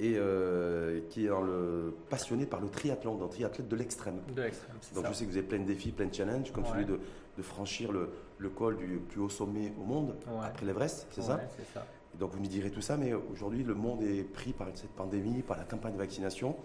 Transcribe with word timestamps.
et 0.00 0.14
euh, 0.16 1.00
qui 1.10 1.24
est 1.26 1.28
dans 1.28 1.40
le, 1.42 1.94
passionné 2.08 2.46
par 2.46 2.60
le 2.60 2.68
triathlon, 2.68 3.18
le 3.20 3.28
triathlète 3.28 3.68
de 3.68 3.76
l'extrême. 3.76 4.20
De 4.34 4.42
l'extrême, 4.42 4.76
Donc 4.94 5.04
ça. 5.04 5.10
je 5.12 5.16
sais 5.16 5.24
que 5.24 5.30
vous 5.30 5.36
avez 5.36 5.46
plein 5.46 5.58
de 5.58 5.64
défis, 5.64 5.90
plein 5.90 6.06
de 6.06 6.14
challenges, 6.14 6.52
comme 6.52 6.64
Ouais. 6.64 6.70
celui 6.70 6.84
de, 6.86 7.00
de 7.36 7.42
franchir 7.42 7.90
le, 7.90 8.10
le 8.38 8.48
col 8.48 8.76
du 8.76 8.98
plus 8.98 9.20
haut 9.20 9.28
sommet 9.28 9.72
au 9.80 9.84
monde, 9.84 10.14
Ouais. 10.28 10.46
après 10.46 10.64
l'Everest, 10.66 11.08
c'est 11.10 11.22
ça 11.22 11.34
Ouais, 11.36 11.48
c'est 11.56 11.74
ça. 11.74 11.84
Donc 12.18 12.32
vous 12.32 12.40
me 12.40 12.46
direz 12.46 12.70
tout 12.70 12.80
ça, 12.80 12.96
mais 12.96 13.12
aujourd'hui 13.12 13.62
le 13.64 13.74
monde 13.74 14.02
est 14.02 14.22
pris 14.24 14.52
par 14.52 14.68
cette 14.74 14.90
pandémie, 14.90 15.42
par 15.42 15.56
la 15.58 15.64
campagne 15.64 15.92
de 15.94 15.98
vaccination. 15.98 16.56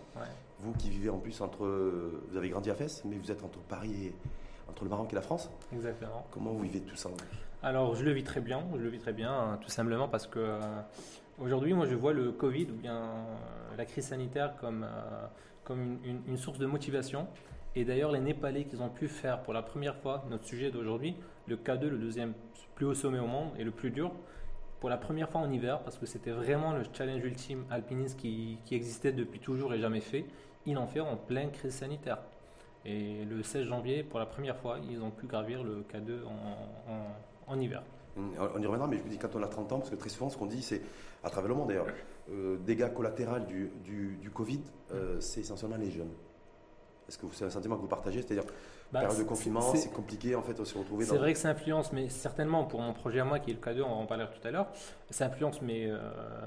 Vous 0.60 0.72
qui 0.74 0.90
vivez 0.90 1.10
en 1.10 1.18
plus 1.18 1.42
entre, 1.42 1.66
vous 2.30 2.38
avez 2.38 2.50
grandi 2.50 2.70
à 2.70 2.76
Fès, 2.76 3.04
mais 3.06 3.18
vous 3.18 3.32
êtes 3.32 3.44
entre 3.44 3.60
Paris 3.60 3.94
et 4.08 4.16
entre 4.70 4.84
le 4.84 4.90
Maroc 4.92 5.12
et 5.12 5.16
la 5.16 5.22
France. 5.22 5.50
Exactement. 5.74 6.26
Comment 6.32 6.52
vous 6.54 6.62
vivez 6.62 6.80
tout 6.82 6.96
ça 6.96 7.10
Alors, 7.62 7.94
je 7.96 8.04
le 8.04 8.12
vis 8.14 8.24
très 8.24 8.40
bien. 8.42 8.64
Je 8.74 8.82
le 8.82 8.90
vis 8.90 9.00
très 9.00 9.12
bien, 9.14 9.32
hein, 9.32 9.60
tout 9.62 9.70
simplement 9.70 10.08
parce 10.08 10.26
que 10.26 10.40
euh, 10.40 10.60
aujourd'hui, 11.40 11.74
moi, 11.74 11.86
je 11.86 11.96
vois 11.96 12.14
le 12.14 12.32
Covid 12.32 12.68
ou 12.72 12.76
bien 12.76 12.96
euh, 12.96 13.78
la 13.78 13.86
crise 13.86 14.08
sanitaire 14.08 14.56
comme, 14.58 14.84
euh, 14.84 15.26
comme 15.64 16.00
une, 16.04 16.38
source 16.38 16.60
de 16.60 16.66
motivation. 16.66 17.28
Et 17.76 17.86
d'ailleurs, 17.86 18.12
les 18.12 18.20
Népalais 18.20 18.66
qu'ils 18.66 18.82
ont 18.82 18.90
pu 18.90 19.08
faire 19.08 19.42
pour 19.42 19.54
la 19.54 19.64
première 19.64 19.96
fois, 19.96 20.24
notre 20.30 20.46
sujet 20.46 20.70
d'aujourd'hui, 20.70 21.16
le 21.48 21.58
K2, 21.58 21.88
le 21.88 21.98
deuxième 21.98 22.34
plus 22.76 22.86
haut 22.86 22.94
sommet 22.94 23.20
au 23.20 23.28
monde 23.28 23.50
et 23.58 23.64
le 23.64 23.72
plus 23.72 23.90
dur, 23.90 24.12
pour 24.80 24.90
la 24.90 24.98
première 24.98 25.30
fois 25.30 25.42
en 25.42 25.52
hiver, 25.52 25.80
parce 25.80 25.98
que 25.98 26.06
c'était 26.06 26.32
vraiment 26.32 26.74
le 26.74 26.84
challenge 26.94 27.24
ultime 27.24 27.66
alpiniste 27.72 28.20
qui, 28.20 28.60
existait 28.72 29.12
depuis 29.12 29.40
toujours 29.40 29.74
et 29.74 29.80
jamais 29.80 30.02
fait, 30.02 30.26
ils 30.66 30.76
l'ont 30.76 30.88
fait 30.88 31.00
en 31.00 31.16
pleine 31.18 31.52
crise 31.52 31.74
sanitaire. 31.74 32.20
Et 32.86 33.24
le 33.26 33.42
16 33.44 33.66
janvier, 33.68 34.04
pour 34.04 34.20
la 34.20 34.26
première 34.26 34.58
fois, 34.58 34.78
ils 34.90 35.02
ont 35.02 35.12
pu 35.12 35.26
gravir 35.26 35.64
le 35.64 35.84
K2 35.90 36.26
en- 36.26 36.92
en- 36.92 37.54
en 37.54 37.60
hiver. 37.60 37.82
On 38.16 38.62
y 38.62 38.66
reviendra, 38.66 38.88
mais 38.88 38.98
je 38.98 39.04
vous 39.04 39.10
dis 39.10 39.18
quand 39.18 39.36
on 39.36 39.42
a 39.44 39.48
30 39.48 39.72
ans, 39.74 39.78
parce 39.80 39.90
que 39.90 39.96
très 39.96 40.10
souvent 40.10 40.30
ce 40.30 40.38
qu'on 40.38 40.46
dit, 40.46 40.62
c'est, 40.62 40.82
à 41.24 41.30
travers 41.30 41.50
le 41.50 41.56
monde 41.56 41.70
d'ailleurs, 41.70 41.88
euh, 42.32 42.58
dégâts 42.58 42.94
collatéraux 42.94 43.40
du, 43.40 43.72
du, 43.84 44.18
du 44.22 44.30
Covid, 44.30 44.62
euh, 44.94 45.20
c'est 45.20 45.40
essentiellement 45.42 45.78
les 45.78 45.90
jeunes. 45.90 46.12
Est-ce 47.10 47.18
que 47.18 47.26
c'est 47.34 47.44
un 47.46 47.50
sentiment 47.50 47.76
que 47.76 47.82
vous 47.82 47.88
partagez? 47.88 48.22
C'est-à-dire, 48.22 48.46
Bah, 48.92 49.00
période 49.02 49.18
de 49.18 49.24
confinement, 49.24 49.60
c'est- 49.62 49.92
compliqué 49.92 50.36
en 50.36 50.42
fait 50.44 50.54
de 50.54 50.64
se 50.64 50.78
retrouver 50.78 51.04
C'est 51.06 51.16
dans. 51.16 51.20
vrai 51.22 51.34
que 51.34 51.40
ça 51.40 51.50
influence, 51.50 51.92
mais 51.92 52.08
certainement 52.08 52.64
pour 52.66 52.80
mon 52.82 52.94
projet 52.94 53.20
à 53.20 53.26
moi 53.26 53.40
qui 53.40 53.50
est 53.50 53.54
le 53.56 53.60
K2, 53.60 53.82
on 53.84 53.90
va 53.90 53.96
en 53.96 54.06
parler 54.06 54.26
tout 54.40 54.48
à 54.48 54.52
l'heure, 54.52 54.68
ça 55.10 55.26
influence 55.26 55.62
mais 55.62 55.88
euh, 55.90 55.98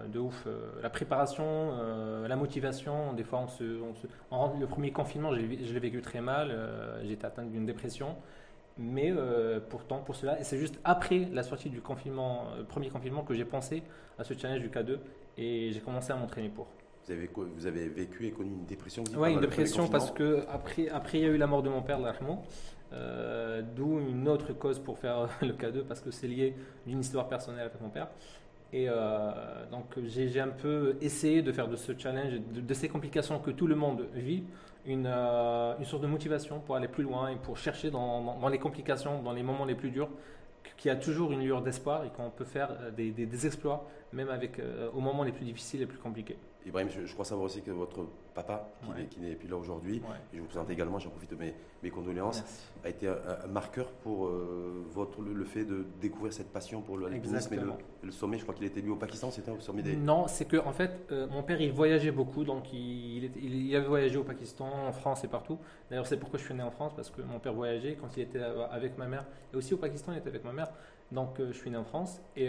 de 0.07 0.19
ouf 0.21 0.45
euh, 0.47 0.71
la 0.83 0.89
préparation, 0.89 1.45
euh, 1.45 2.27
la 2.29 2.37
motivation. 2.37 3.13
Des 3.13 3.25
fois, 3.25 3.41
on 3.41 3.49
se, 3.49 3.65
on 3.83 3.95
se- 3.97 4.07
on 4.31 4.39
rentre- 4.39 4.59
le 4.59 4.67
premier 4.67 4.93
confinement, 4.93 5.35
je 5.35 5.41
l'ai 5.41 5.81
vécu 5.81 6.01
très 6.01 6.21
mal, 6.21 6.57
été 7.05 7.27
atteint 7.27 7.45
d'une 7.45 7.67
dépression. 7.67 8.17
Mais 8.79 9.11
euh, 9.11 9.59
pourtant, 9.71 9.99
pour 9.99 10.15
cela, 10.17 10.39
et 10.39 10.45
c'est 10.45 10.59
juste 10.59 10.79
après 10.85 11.27
la 11.33 11.43
sortie 11.43 11.71
du 11.71 11.81
confinement, 11.81 12.45
euh, 12.59 12.63
premier 12.63 12.91
confinement, 12.91 13.23
que 13.23 13.33
j'ai 13.33 13.47
pensé 13.47 13.83
à 14.19 14.25
ce 14.25 14.35
challenge 14.35 14.61
du 14.61 14.69
K2 14.69 14.99
et 15.39 15.71
j'ai 15.73 15.81
commencé 15.81 16.13
à 16.13 16.17
m'entraîner 16.17 16.51
pour. 16.51 16.67
Vous 17.07 17.13
avez, 17.13 17.31
vous 17.35 17.67
avez 17.67 17.89
vécu 17.89 18.27
et 18.27 18.33
connu 18.33 18.51
une 18.51 18.67
dépression 18.67 19.03
Oui, 19.17 19.33
une 19.33 19.41
dépression 19.41 19.89
parce 19.89 20.11
que 20.11 20.45
après, 20.51 20.89
après 20.89 21.19
il 21.19 21.23
y 21.23 21.27
a 21.27 21.29
eu 21.29 21.39
la 21.39 21.47
mort 21.47 21.63
de 21.63 21.71
mon 21.71 21.81
père, 21.81 22.03
Rahmo, 22.03 22.43
euh, 22.93 23.63
d'où 23.75 23.99
une 24.01 24.29
autre 24.29 24.53
cause 24.53 24.79
pour 24.79 24.99
faire 24.99 25.29
le 25.41 25.53
K2 25.53 25.85
parce 25.85 26.01
que 26.01 26.11
c'est 26.11 26.27
lié 26.27 26.55
d'une 26.87 27.01
histoire 27.01 27.29
personnelle 27.29 27.67
avec 27.67 27.81
mon 27.81 27.89
père. 27.89 28.09
Et 28.73 28.89
donc 29.71 29.95
j'ai 30.05 30.29
j'ai 30.29 30.41
un 30.41 30.49
peu 30.49 30.97
essayé 31.01 31.41
de 31.41 31.53
faire 31.53 31.69
de 31.69 31.77
ce 31.77 31.93
challenge, 31.97 32.33
de, 32.33 32.61
de 32.61 32.75
ces 32.75 32.89
complications 32.89 33.39
que 33.39 33.53
tout 33.53 33.69
le 33.69 33.77
monde 33.77 34.09
vit, 34.13 34.43
une, 34.87 35.07
euh, 35.07 35.77
une 35.79 35.85
sorte 35.85 36.03
de 36.03 36.07
motivation 36.07 36.61
pour 36.61 36.77
aller 36.77 36.89
plus 36.89 37.03
loin 37.03 37.29
et 37.29 37.37
pour 37.37 37.57
chercher 37.59 37.91
dans, 37.91 38.49
les 38.49 38.59
complications, 38.59 39.23
dans 39.23 39.33
les 39.33 39.43
moments 39.43 39.65
les 39.65 39.75
plus 39.75 39.91
durs, 39.91 40.09
qu'il 40.77 40.89
y 40.89 40.93
a 40.93 40.97
toujours 40.97 41.33
une 41.33 41.41
lueur 41.41 41.63
d'espoir 41.63 42.05
et 42.05 42.11
qu'on 42.11 42.31
peut 42.31 42.45
faire 42.45 42.71
euh, 42.81 42.91
des, 42.91 43.11
des- 43.11 43.47
exploits, 43.47 43.89
même 44.13 44.29
avec, 44.29 44.59
euh, 44.59 44.91
aux 44.93 45.01
moments 45.01 45.25
les 45.25 45.33
plus 45.33 45.45
difficiles 45.45 45.81
et 45.81 45.85
les 45.85 45.89
plus 45.89 45.99
compliqués. 45.99 46.37
Ibrahim, 46.67 46.89
je, 46.91 47.07
je 47.07 47.13
crois 47.13 47.25
savoir 47.25 47.47
aussi 47.47 47.63
que 47.63 47.71
votre 47.71 48.07
papa, 48.35 48.69
qui 49.11 49.21
n'est- 49.21 49.37
plus 49.37 49.49
là 49.49 49.57
aujourd'hui, 49.57 50.01
Ouais. 50.01 50.17
et 50.33 50.37
je 50.37 50.41
vous 50.41 50.47
présente 50.49 50.69
également, 50.71 50.99
j'en 50.99 51.11
profite 51.11 51.31
de 51.31 51.37
mes, 51.37 51.55
mes 51.83 51.91
condoléances, 51.91 52.39
Merci. 52.41 52.67
a 52.85 52.89
été 52.89 53.09
un, 53.09 53.17
un 53.45 53.47
marqueur 53.49 53.91
pour 54.03 54.27
euh, 54.27 54.85
votre, 54.93 55.23
le, 55.23 55.33
le 55.33 55.45
fait 55.45 55.65
de 55.65 55.85
découvrir 56.01 56.33
cette 56.33 56.49
passion 56.53 56.81
pour 56.83 56.99
l'alpinisme 56.99 57.35
et 57.55 57.57
le, 57.57 57.63
Exactement. 57.63 57.79
et 58.03 58.07
le 58.07 58.13
sommet. 58.13 58.39
Je 58.39 58.43
crois 58.43 58.55
qu'il 58.55 58.65
était 58.67 58.81
lui 58.81 58.91
au 58.91 58.97
Pakistan, 58.97 59.31
c'était 59.31 59.51
au 59.53 59.61
sommet 59.61 59.83
des. 59.83 59.95
Non, 59.97 60.27
c'est 60.27 60.47
que 60.47 60.57
en 60.57 60.73
fait, 60.73 61.07
euh, 61.13 61.27
mon 61.29 61.43
père 61.43 61.61
il 61.61 61.73
voyageait 61.73 62.11
beaucoup, 62.11 62.43
donc 62.45 62.73
il, 62.73 63.19
il 63.19 63.25
était- 63.25 63.41
il- 63.41 63.67
il 63.69 63.77
avait 63.77 63.87
voyagé 63.87 64.17
au 64.17 64.25
Pakistan, 64.25 64.69
en 64.89 64.93
France 64.93 65.23
et 65.25 65.29
partout. 65.29 65.59
D'ailleurs, 65.89 66.07
c'est 66.07 66.17
pourquoi 66.19 66.39
je 66.39 66.45
suis 66.45 66.55
né 66.55 66.63
en 66.63 66.71
France, 66.73 66.93
parce 66.97 67.11
que 67.11 67.23
mon 67.23 67.39
père 67.39 67.53
voyageait 67.55 67.97
quand 68.01 68.09
il 68.17 68.23
était 68.25 68.41
euh, 68.41 68.67
avec 68.71 68.99
ma 68.99 69.07
mère, 69.07 69.25
et 69.53 69.57
aussi 69.57 69.73
au 69.75 69.79
Pakistan, 69.79 70.13
il 70.13 70.19
était 70.19 70.29
avec 70.31 70.45
ma 70.45 70.53
mère. 70.53 70.69
Donc, 71.13 71.39
euh, 71.39 71.53
je 71.53 71.57
suis 71.57 71.71
né 71.71 71.77
en 71.77 71.85
France, 71.85 72.21
et 72.37 72.49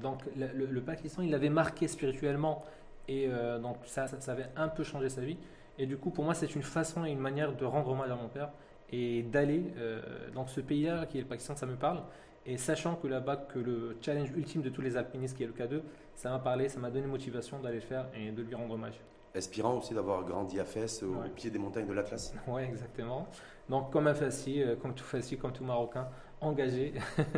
donc 0.00 0.20
le, 0.34 0.46
le- 0.54 0.64
le 0.66 0.80
Pakistan, 0.80 1.20
il 1.22 1.30
l'avait 1.30 1.50
marqué 1.50 1.88
spirituellement, 1.88 2.64
et 3.08 3.26
euh, 3.28 3.58
donc 3.58 3.76
ça, 3.84 4.06
ça, 4.06 4.20
ça 4.20 4.32
avait 4.32 4.48
un 4.56 4.68
peu 4.68 4.82
changé 4.84 5.08
sa 5.08 5.20
vie. 5.22 5.38
Et 5.78 5.86
du 5.86 5.96
coup, 5.96 6.10
pour 6.10 6.24
moi, 6.24 6.34
c'est 6.34 6.54
une 6.54 6.62
façon 6.62 7.04
et 7.04 7.10
une 7.10 7.18
manière 7.18 7.54
de 7.54 7.64
rendre 7.64 7.90
hommage 7.90 8.10
à 8.10 8.16
mon 8.16 8.28
père 8.28 8.50
et 8.90 9.22
d'aller 9.22 9.64
euh, 9.76 10.00
dans 10.34 10.46
ce 10.46 10.60
pays-là, 10.60 11.06
qui 11.06 11.18
est 11.18 11.22
le 11.22 11.26
Pakistan, 11.26 11.54
ça 11.56 11.66
me 11.66 11.76
parle. 11.76 12.02
Et 12.46 12.56
sachant 12.56 12.94
que 12.94 13.08
là-bas, 13.08 13.36
que 13.36 13.58
le 13.58 13.96
challenge 14.00 14.30
ultime 14.30 14.62
de 14.62 14.68
tous 14.70 14.80
les 14.80 14.96
alpinistes, 14.96 15.36
qui 15.36 15.42
est 15.42 15.46
le 15.46 15.52
K2, 15.52 15.80
ça 16.14 16.30
m'a 16.30 16.38
parlé, 16.38 16.68
ça 16.68 16.78
m'a 16.78 16.90
donné 16.90 17.06
motivation 17.06 17.58
d'aller 17.60 17.76
le 17.76 17.80
faire 17.80 18.06
et 18.14 18.30
de 18.30 18.42
lui 18.42 18.54
rendre 18.54 18.74
hommage. 18.74 19.00
Inspirant 19.34 19.74
aussi 19.76 19.92
d'avoir 19.92 20.24
grandi 20.24 20.58
à 20.60 20.64
Fès, 20.64 21.02
au, 21.02 21.08
Ouais. 21.16 21.28
pied 21.34 21.50
des 21.50 21.58
montagnes 21.58 21.86
de 21.86 21.92
l'Atlas. 21.92 22.32
Ouais, 22.46 22.64
exactement. 22.64 23.26
Donc, 23.68 23.90
comme 23.92 24.06
un 24.06 24.14
Fassi, 24.14 24.62
euh, 24.62 24.76
comme 24.76 24.94
tout 24.94 25.04
Fassi, 25.04 25.36
comme 25.36 25.52
tout 25.52 25.64
Marocain, 25.64 26.08
engagé. 26.40 26.92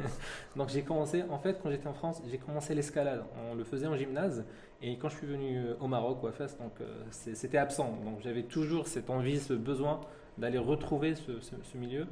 Donc, 0.57 0.69
j'ai 0.69 0.83
commencé, 0.83 1.23
en 1.31 1.39
fait, 1.39 1.59
quand 1.63 1.71
j'étais 1.71 1.87
en 1.87 1.95
France, 1.95 2.23
j'ai 2.31 2.39
commencé 2.39 2.75
l'escalade. 2.75 3.25
On 3.51 3.55
le 3.55 3.65
faisait 3.65 3.87
en 3.87 3.97
gymnase. 3.97 4.45
Et 4.83 4.97
quand 4.97 5.09
je 5.09 5.17
suis 5.17 5.27
venu 5.27 5.59
euh, 5.59 5.75
au 5.81 5.89
Maroc 5.89 6.23
ou 6.23 6.27
à 6.27 6.33
Fès, 6.33 6.57
donc, 6.59 6.73
euh, 6.81 7.05
c'était 7.11 7.59
absent. 7.59 7.99
Donc, 8.05 8.21
j'avais 8.23 8.43
toujours 8.43 8.87
cette 8.87 9.11
envie, 9.11 9.39
ce 9.39 9.53
besoin 9.53 10.01
d'aller 10.37 10.59
retrouver 10.59 11.15
ce, 11.15 11.77
milieu. 11.77 12.07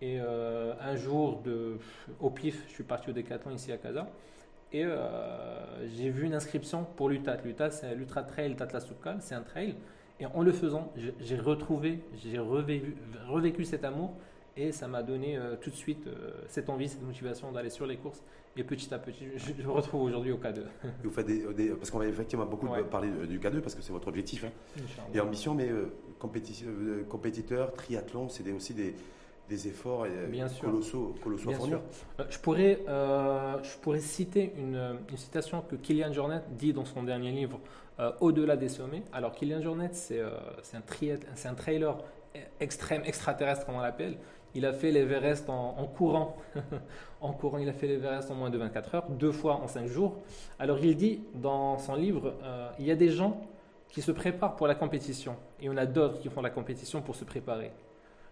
Et 0.00 0.20
euh, 0.20 0.74
un 0.80 0.96
jour, 0.96 1.42
au 2.20 2.30
pif, 2.30 2.64
je 2.68 2.74
suis 2.74 2.84
parti 2.84 3.10
au 3.10 3.12
Décathlon 3.12 3.52
ici 3.52 3.72
à 3.72 3.76
Casa. 3.76 4.08
Et 4.74 4.86
j'ai 5.94 6.08
vu 6.08 6.24
une 6.24 6.32
inscription 6.32 6.86
pour 6.96 7.10
l'UTAT. 7.10 7.42
L'UTAT, 7.44 7.72
c'est 7.72 7.94
l'Ultra 7.94 8.22
Trail 8.22 8.56
Tatlas 8.56 8.80
Soukal, 8.80 9.18
c'est 9.20 9.34
un 9.34 9.42
trail. 9.42 9.74
Et 10.18 10.24
en 10.24 10.40
le 10.40 10.50
faisant, 10.50 10.90
j'ai 11.20 11.36
retrouvé, 11.36 12.00
j'ai 12.14 12.38
revécu, 12.38 12.96
revécu 13.28 13.64
cet 13.66 13.84
amour 13.84 14.14
et 14.56 14.72
ça 14.72 14.86
m'a 14.88 15.02
donné 15.02 15.36
euh, 15.36 15.56
tout 15.60 15.70
de 15.70 15.74
suite 15.76 16.06
euh, 16.06 16.32
cette 16.48 16.68
envie, 16.68 16.88
cette 16.88 17.02
motivation 17.02 17.52
d'aller 17.52 17.70
sur 17.70 17.86
les 17.86 17.96
courses. 17.96 18.22
Et 18.56 18.64
petit 18.64 18.92
à 18.92 18.98
petit, 18.98 19.24
je, 19.36 19.52
je 19.58 19.66
me 19.66 19.72
retrouve 19.72 20.02
aujourd'hui 20.02 20.30
au 20.30 20.36
K2. 20.36 20.58
Et 20.60 20.88
vous 21.04 21.10
faites 21.10 21.26
des, 21.26 21.40
des- 21.54 21.70
parce 21.70 21.90
qu'on 21.90 21.98
va 21.98 22.06
effectivement 22.06 22.44
beaucoup 22.44 22.66
Ouais. 22.68 22.82
parler 22.84 23.08
du 23.26 23.38
K2 23.38 23.60
parce 23.60 23.74
que 23.74 23.80
c'est 23.80 23.92
votre 23.92 24.08
objectif 24.08 24.44
hein, 24.44 24.50
et 25.14 25.20
ambition, 25.20 25.54
mais 25.54 25.70
euh, 25.70 25.90
euh, 26.22 27.02
compétiteur, 27.08 27.72
triathlon, 27.72 28.28
c'est 28.28 28.50
aussi 28.52 28.74
des, 28.74 28.94
des 29.48 29.68
efforts 29.68 30.04
euh, 30.06 30.26
Bien 30.28 30.48
colossaux, 30.60 31.14
colossaux 31.24 31.48
à 31.48 31.52
Bien 31.52 31.56
fournir. 31.56 31.80
sûr. 31.90 32.06
Euh, 32.20 32.24
Je 32.28 32.38
pourrais, 32.40 32.80
euh, 32.88 33.62
je 33.62 33.76
pourrais 33.78 34.00
citer 34.00 34.52
une, 34.58 34.98
une 35.10 35.16
citation 35.16 35.62
que 35.62 35.76
Kylian 35.76 36.12
Jornet 36.12 36.42
dit 36.50 36.74
dans 36.74 36.84
son 36.84 37.02
dernier 37.04 37.32
livre, 37.32 37.58
euh, 38.00 38.12
Au-delà 38.20 38.56
des 38.58 38.68
sommets. 38.68 39.02
Alors, 39.14 39.32
Kylian 39.32 39.62
Jornet, 39.62 39.90
c'est 39.92 40.20
euh, 40.20 40.30
un, 40.74 41.48
un 41.50 41.54
trailer 41.54 41.96
extrême, 42.60 43.02
extraterrestre, 43.06 43.64
comme 43.66 43.76
on 43.76 43.80
l'appelle. 43.80 44.16
Il 44.54 44.66
a 44.66 44.72
fait 44.72 44.90
l'Everest 44.90 45.48
en, 45.48 45.76
en 45.78 45.86
courant. 45.86 46.36
en 47.20 47.32
courant, 47.32 47.58
il 47.58 47.68
a 47.68 47.72
fait 47.72 47.86
l'Everest 47.86 48.30
en 48.30 48.34
moins 48.34 48.50
de 48.50 48.58
24 48.58 48.94
heures, 48.94 49.08
deux 49.10 49.32
fois 49.32 49.56
en 49.56 49.68
cinq 49.68 49.86
jours. 49.86 50.16
Alors, 50.58 50.78
il 50.78 50.96
dit 50.96 51.20
dans 51.34 51.78
son 51.78 51.94
livre, 51.94 52.34
euh, 52.42 52.70
il 52.78 52.86
y 52.86 52.90
a 52.90 52.96
des 52.96 53.10
gens 53.10 53.40
qui 53.88 54.02
se 54.02 54.12
préparent 54.12 54.56
pour 54.56 54.66
la 54.66 54.74
compétition 54.74 55.36
et 55.60 55.68
on 55.68 55.76
a 55.76 55.86
d'autres 55.86 56.20
qui 56.20 56.28
font 56.28 56.42
la 56.42 56.50
compétition 56.50 57.02
pour 57.02 57.14
se 57.14 57.24
préparer. 57.24 57.72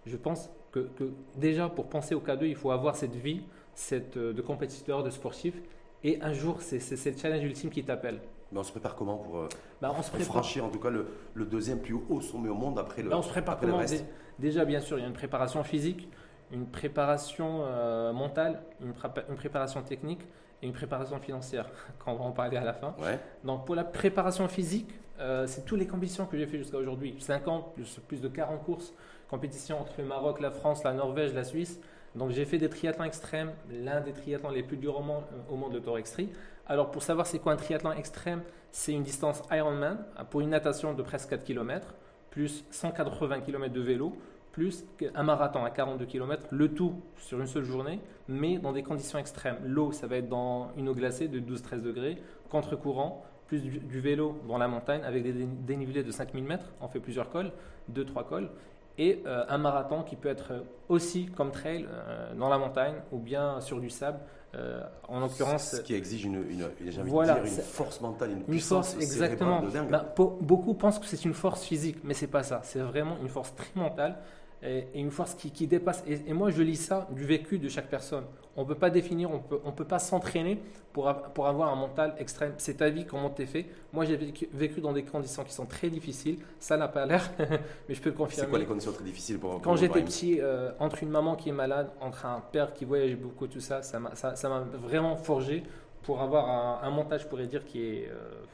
Je 0.06 0.16
pense 0.16 0.50
que, 0.72 0.88
déjà 1.36 1.68
pour 1.68 1.86
penser 1.86 2.14
au 2.14 2.20
K2, 2.20 2.46
il 2.46 2.56
faut 2.56 2.70
avoir 2.70 2.96
cette 2.96 3.14
vie 3.14 3.42
cette, 3.74 4.16
euh, 4.16 4.32
de 4.32 4.42
compétiteur, 4.42 5.02
de 5.02 5.10
sportif. 5.10 5.54
Et 6.02 6.20
un 6.22 6.32
jour, 6.32 6.60
c'est 6.60 6.78
le 6.78 7.16
challenge 7.16 7.44
ultime 7.44 7.70
qui 7.70 7.84
t'appelle. 7.84 8.20
Mais 8.52 8.58
on 8.58 8.62
se 8.62 8.70
prépare 8.72 8.96
comment 8.96 9.16
pour, 9.16 9.38
euh, 9.38 9.48
Bah, 9.80 9.92
on 9.96 10.02
se 10.02 10.10
prépare. 10.10 10.26
franchir 10.28 10.64
en 10.64 10.68
tout 10.70 10.80
cas 10.80 10.90
le, 10.90 11.06
le 11.34 11.44
deuxième 11.44 11.78
plus 11.80 11.94
haut 12.08 12.20
sommet 12.20 12.48
au 12.48 12.54
monde 12.54 12.78
après 12.78 13.02
le, 13.02 13.10
Là, 13.10 13.18
on 13.18 13.22
se 13.22 13.28
prépare 13.28 13.54
après 13.54 13.66
l'Everest 13.66 13.94
Dé- 13.94 14.04
Déjà, 14.38 14.64
bien 14.64 14.80
sûr, 14.80 14.98
il 14.98 15.02
y 15.02 15.04
a 15.04 15.06
une 15.08 15.12
préparation 15.14 15.62
physique, 15.62 16.08
une 16.50 16.66
préparation 16.66 17.60
euh, 17.62 18.12
mentale, 18.12 18.62
une, 18.80 18.92
prépa- 18.92 19.24
une 19.28 19.36
préparation 19.36 19.82
technique 19.82 20.20
et 20.62 20.66
une 20.66 20.72
préparation 20.72 21.18
financière, 21.20 21.68
quand 22.04 22.12
on 22.12 22.16
va 22.16 22.24
en 22.24 22.32
parler 22.32 22.56
à 22.56 22.64
la 22.64 22.72
fin. 22.72 22.94
Ouais. 22.98 23.18
Donc, 23.44 23.66
pour 23.66 23.74
la 23.76 23.84
préparation 23.84 24.48
physique, 24.48 24.88
euh, 25.20 25.46
c'est 25.46 25.64
toutes 25.64 25.78
les 25.78 25.86
compétitions 25.86 26.26
que 26.26 26.36
j'ai 26.36 26.46
fait 26.46 26.58
jusqu'à 26.58 26.78
aujourd'hui. 26.78 27.14
50, 27.18 27.74
plus, 27.74 28.00
plus 28.08 28.20
de 28.20 28.28
40 28.28 28.64
courses, 28.64 28.94
compétitions 29.28 29.80
entre 29.80 29.92
le 29.98 30.04
Maroc, 30.04 30.40
la 30.40 30.50
France, 30.50 30.82
la 30.84 30.92
Norvège, 30.92 31.34
la 31.34 31.44
Suisse. 31.44 31.80
Donc, 32.14 32.30
j'ai 32.30 32.44
fait 32.44 32.58
des 32.58 32.68
triathlons 32.68 33.04
extrêmes, 33.04 33.52
l'un 33.70 34.00
des 34.00 34.12
triathlons 34.12 34.50
les 34.50 34.62
plus 34.62 34.76
durs 34.76 34.98
au 34.98 35.02
monde, 35.02 35.24
au 35.48 35.56
monde 35.56 35.74
le 35.74 35.80
Tour 35.80 35.98
Extreme. 35.98 36.28
Alors, 36.66 36.90
pour 36.90 37.02
savoir 37.02 37.26
c'est 37.26 37.38
quoi 37.38 37.52
un 37.52 37.56
triathlon 37.56 37.92
extrême, 37.92 38.42
c'est 38.70 38.92
une 38.92 39.02
distance 39.02 39.42
Ironman 39.50 39.98
pour 40.30 40.40
une 40.40 40.50
natation 40.50 40.94
de 40.94 41.02
presque 41.02 41.30
4 41.30 41.44
km, 41.44 41.94
plus 42.30 42.64
180 42.70 43.40
km 43.40 43.72
de 43.72 43.80
vélo, 43.80 44.16
plus 44.52 44.84
un 45.14 45.22
marathon 45.22 45.64
à 45.64 45.70
42 45.70 46.06
km, 46.06 46.46
le 46.50 46.68
tout 46.72 46.94
sur 47.16 47.40
une 47.40 47.46
seule 47.46 47.64
journée, 47.64 48.00
mais 48.28 48.58
dans 48.58 48.72
des 48.72 48.82
conditions 48.82 49.18
extrêmes. 49.18 49.58
L'eau, 49.64 49.92
ça 49.92 50.06
va 50.06 50.16
être 50.16 50.28
dans 50.28 50.72
une 50.76 50.88
eau 50.88 50.94
glacée 50.94 51.28
de 51.28 51.40
12-13 51.40 51.82
degrés, 51.82 52.18
contre-courant, 52.48 53.24
plus 53.50 53.62
du, 53.62 53.78
du 53.80 54.00
vélo 54.00 54.40
dans 54.46 54.58
la 54.58 54.68
montagne 54.68 55.02
avec 55.04 55.24
des 55.24 55.32
dé- 55.32 55.48
dénivelés 55.66 56.04
de 56.04 56.12
5000 56.12 56.44
mètres. 56.44 56.66
On 56.80 56.86
fait 56.86 57.00
plusieurs 57.00 57.28
cols, 57.30 57.50
2-3 57.92 58.24
cols. 58.28 58.48
Et 58.96 59.22
euh, 59.26 59.44
un 59.48 59.58
marathon 59.58 60.02
qui 60.04 60.14
peut 60.14 60.28
être 60.28 60.52
aussi 60.88 61.26
comme 61.26 61.50
trail 61.50 61.86
euh, 61.90 62.32
dans 62.34 62.48
la 62.48 62.58
montagne 62.58 62.94
ou 63.10 63.18
bien 63.18 63.60
sur 63.60 63.80
du 63.80 63.90
sable. 63.90 64.20
euh, 64.54 64.82
en 65.08 65.20
l'occurrence, 65.20 65.70
Ce 65.76 65.80
qui 65.80 65.94
exige 65.94 66.24
une, 66.24 66.44
une, 66.48 66.68
Voilà, 67.06 67.34
dire, 67.34 67.42
une 67.44 67.48
c'est- 67.50 67.62
force 67.62 68.00
mentale, 68.00 68.30
une, 68.32 68.36
une 68.38 68.44
puissance 68.44 68.92
force, 68.92 69.02
exactement. 69.02 69.62
de 69.62 69.70
dingue. 69.70 69.90
Po- 70.14 70.38
beaucoup 70.40 70.74
pensent 70.74 70.98
que 71.00 71.06
c'est 71.06 71.24
une 71.24 71.34
force 71.34 71.62
physique, 71.64 71.98
mais 72.04 72.14
c'est 72.14 72.26
pas 72.26 72.42
ça. 72.44 72.60
C'est 72.62 72.80
vraiment 72.80 73.16
une 73.22 73.28
force 73.28 73.52
très 73.54 73.70
mentale 73.74 74.16
et, 74.62 74.86
et 74.94 75.00
une 75.00 75.10
force 75.10 75.34
qui, 75.34 75.50
qui 75.50 75.66
dépasse. 75.66 76.02
Et, 76.06 76.20
et 76.28 76.32
moi, 76.32 76.50
je 76.50 76.62
lis 76.62 76.76
ça 76.76 77.08
du 77.12 77.24
vécu 77.24 77.58
de 77.58 77.68
chaque 77.68 77.88
personne. 77.88 78.24
On 78.56 78.64
peut 78.64 78.74
pas 78.74 78.90
définir, 78.90 79.30
on 79.30 79.38
peut, 79.38 79.60
on 79.64 79.72
peut 79.72 79.84
pas 79.84 79.98
s'entraîner 79.98 80.60
pour, 80.92 81.08
a- 81.08 81.22
pour 81.32 81.46
avoir 81.46 81.72
un 81.72 81.76
mental 81.76 82.14
extrême. 82.18 82.52
C'est 82.58 82.74
ta 82.78 82.90
vie, 82.90 83.06
comment 83.06 83.30
t'es 83.30 83.46
fait. 83.46 83.66
Moi, 83.92 84.04
j'ai 84.04 84.16
vécu, 84.16 84.48
vécu 84.52 84.80
dans 84.80 84.92
des 84.92 85.04
conditions 85.04 85.44
qui 85.44 85.52
sont 85.52 85.66
très 85.66 85.88
difficiles. 85.88 86.38
Ça 86.58 86.76
n'a 86.76 86.88
pas 86.88 87.06
l'air, 87.06 87.30
mais 87.88 87.94
je 87.94 88.00
peux 88.02 88.10
le 88.10 88.14
c'est 88.14 88.16
confirmer. 88.16 88.50
quoi 88.50 88.58
les 88.58 88.66
conditions 88.66 88.92
très 88.92 89.04
difficiles 89.04 89.38
pour 89.38 89.60
Quand 89.60 89.60
pour 89.60 89.76
j'étais 89.76 90.00
Ibrahim 90.00 90.04
petit, 90.04 90.40
euh, 90.40 90.72
entre 90.78 91.02
une 91.02 91.10
maman 91.10 91.36
qui 91.36 91.48
est 91.50 91.52
malade, 91.52 91.90
entre 92.00 92.26
un 92.26 92.40
père 92.52 92.72
qui 92.74 92.84
voyage 92.84 93.16
beaucoup, 93.16 93.46
tout 93.46 93.60
ça, 93.60 93.82
ça 93.82 93.98
m'a 94.00 94.14
ça, 94.14 94.36
ça 94.36 94.48
m'a 94.48 94.60
vraiment 94.60 95.16
forgé 95.16 95.62
pour 96.02 96.20
avoir 96.22 96.48
un, 96.48 96.86
un 96.86 96.90
montage, 96.90 97.22
je 97.22 97.26
pourrais 97.28 97.46
dire, 97.46 97.64
qui 97.64 97.82
est, 97.82 98.08
euh, 98.10 98.44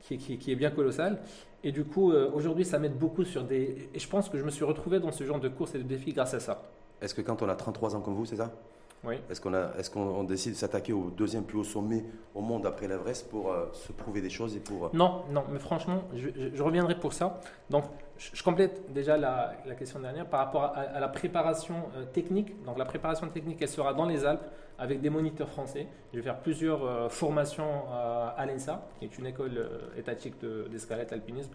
qui, 0.00 0.18
qui 0.18 0.38
qui 0.38 0.52
est 0.52 0.56
bien 0.56 0.70
colossal. 0.70 1.20
Et 1.64 1.72
du 1.72 1.84
coup, 1.84 2.12
euh, 2.12 2.30
aujourd'hui, 2.32 2.64
ça 2.64 2.78
m'aide 2.78 2.96
beaucoup 2.96 3.24
sur 3.24 3.44
des... 3.44 3.88
Et 3.92 3.98
je 3.98 4.08
pense 4.08 4.28
que 4.28 4.38
je 4.38 4.44
me 4.44 4.50
suis 4.50 4.64
retrouvé 4.64 5.00
dans 5.00 5.10
ce 5.10 5.24
genre 5.24 5.40
de 5.40 5.48
courses 5.48 5.74
et 5.74 5.78
de 5.78 5.82
défis 5.82 6.12
grâce 6.12 6.34
à 6.34 6.40
ça. 6.40 6.62
Est-ce 7.00 7.14
que 7.14 7.22
quand 7.22 7.42
on 7.42 7.48
a 7.48 7.54
33 7.54 7.96
ans 7.96 8.00
comme 8.00 8.14
vous, 8.14 8.26
c'est 8.26 8.36
ça? 8.36 8.52
Oui. 9.04 9.16
Est-ce 9.30 9.40
qu'on 9.40 9.54
a, 9.54 9.70
est-ce 9.78 9.90
qu'on 9.90 10.00
on 10.02 10.24
décide 10.24 10.52
de 10.52 10.56
s'attaquer 10.56 10.92
au 10.92 11.10
deuxième 11.10 11.44
plus 11.44 11.58
haut 11.58 11.64
sommet 11.64 12.04
au 12.34 12.40
monde 12.40 12.66
après 12.66 12.88
l'Everest 12.88 13.28
pour 13.30 13.52
euh, 13.52 13.66
se 13.72 13.92
prouver 13.92 14.20
des 14.20 14.30
choses 14.30 14.56
et 14.56 14.60
pour 14.60 14.86
euh, 14.86 14.88
Non, 14.92 15.22
non, 15.30 15.44
mais 15.50 15.60
franchement, 15.60 16.02
je, 16.14 16.28
je- 16.36 16.54
je 16.56 16.62
reviendrai 16.62 16.96
pour 16.98 17.12
ça. 17.12 17.38
Donc, 17.70 17.84
je, 18.16 18.30
je 18.34 18.42
complète 18.42 18.92
déjà 18.92 19.16
la, 19.16 19.52
la 19.66 19.74
question 19.76 20.00
dernière 20.00 20.26
par 20.26 20.40
rapport 20.40 20.64
à, 20.64 20.80
à 20.80 20.98
la 21.00 21.08
préparation 21.08 21.76
euh, 21.96 22.04
technique. 22.06 22.60
Donc, 22.64 22.76
la 22.76 22.84
préparation 22.84 23.28
technique, 23.28 23.62
elle 23.62 23.68
sera 23.68 23.94
dans 23.94 24.06
les 24.06 24.24
Alpes 24.24 24.42
avec 24.80 25.00
des 25.00 25.10
moniteurs 25.10 25.48
français. 25.48 25.86
Je 26.12 26.18
vais 26.18 26.24
faire 26.24 26.38
plusieurs 26.40 27.10
formations 27.12 27.84
à 28.36 28.44
l'ENSA, 28.46 28.86
qui 28.98 29.06
est 29.06 29.18
une 29.18 29.26
école 29.26 29.68
étatique 29.96 30.40
de- 30.40 30.68
d'escalade 30.70 31.12
alpinisme, 31.12 31.50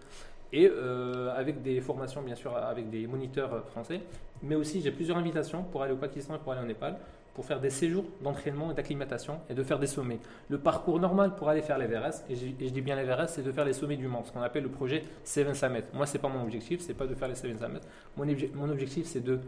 et 0.52 0.70
euh, 0.70 1.34
avec 1.36 1.62
des 1.62 1.80
formations, 1.82 2.22
bien 2.22 2.36
sûr, 2.36 2.56
avec 2.56 2.90
des 2.90 3.08
moniteurs 3.08 3.66
français. 3.68 4.02
Mais 4.42 4.56
aussi, 4.56 4.82
j'ai 4.82 4.92
plusieurs 4.92 5.18
invitations 5.18 5.64
pour 5.64 5.84
aller 5.84 5.94
au 5.94 5.98
Pakistan 5.98 6.36
et 6.36 6.38
pour 6.40 6.52
aller 6.52 6.62
au 6.62 6.66
Népal 6.68 6.98
pour 7.34 7.46
faire 7.46 7.60
des 7.60 7.70
séjours 7.72 8.06
d'entraînement 8.22 8.72
et 8.72 8.74
d'acclimatation 8.76 9.40
et 9.50 9.54
de 9.56 9.64
faire 9.64 9.80
des 9.80 9.88
sommets. 9.88 10.20
Le 10.50 10.58
parcours 10.60 11.00
normal 11.00 11.36
pour 11.36 11.50
aller 11.50 11.62
faire 11.64 11.78
l'Everest, 11.80 12.26
et, 12.30 12.34
et 12.34 12.68
je 12.68 12.74
dis 12.74 12.82
bien 12.82 12.96
l'Everest, 12.96 13.36
c'est 13.36 13.42
de 13.42 13.52
faire 13.52 13.66
les 13.66 13.74
sommets 13.74 13.98
du 13.98 14.08
Mans, 14.08 14.24
ce 14.24 14.32
qu'on 14.32 14.42
appelle 14.42 14.64
le 14.64 14.70
projet 14.70 15.04
Seven 15.24 15.56
Summit. 15.56 15.82
Moi, 15.94 16.06
c'est 16.06 16.20
pas 16.20 16.28
mon 16.30 16.44
objectif, 16.44 16.82
c'est 16.82 16.94
pas 16.94 17.08
de 17.08 17.16
faire 17.16 17.28
les 17.28 17.36
Seven 17.36 17.58
Summit. 17.58 17.80
Mon, 18.18 18.26
obje- 18.26 18.54
mon 18.54 18.70
objectif, 18.70 19.06
c'est 19.08 19.22
de 19.24 19.40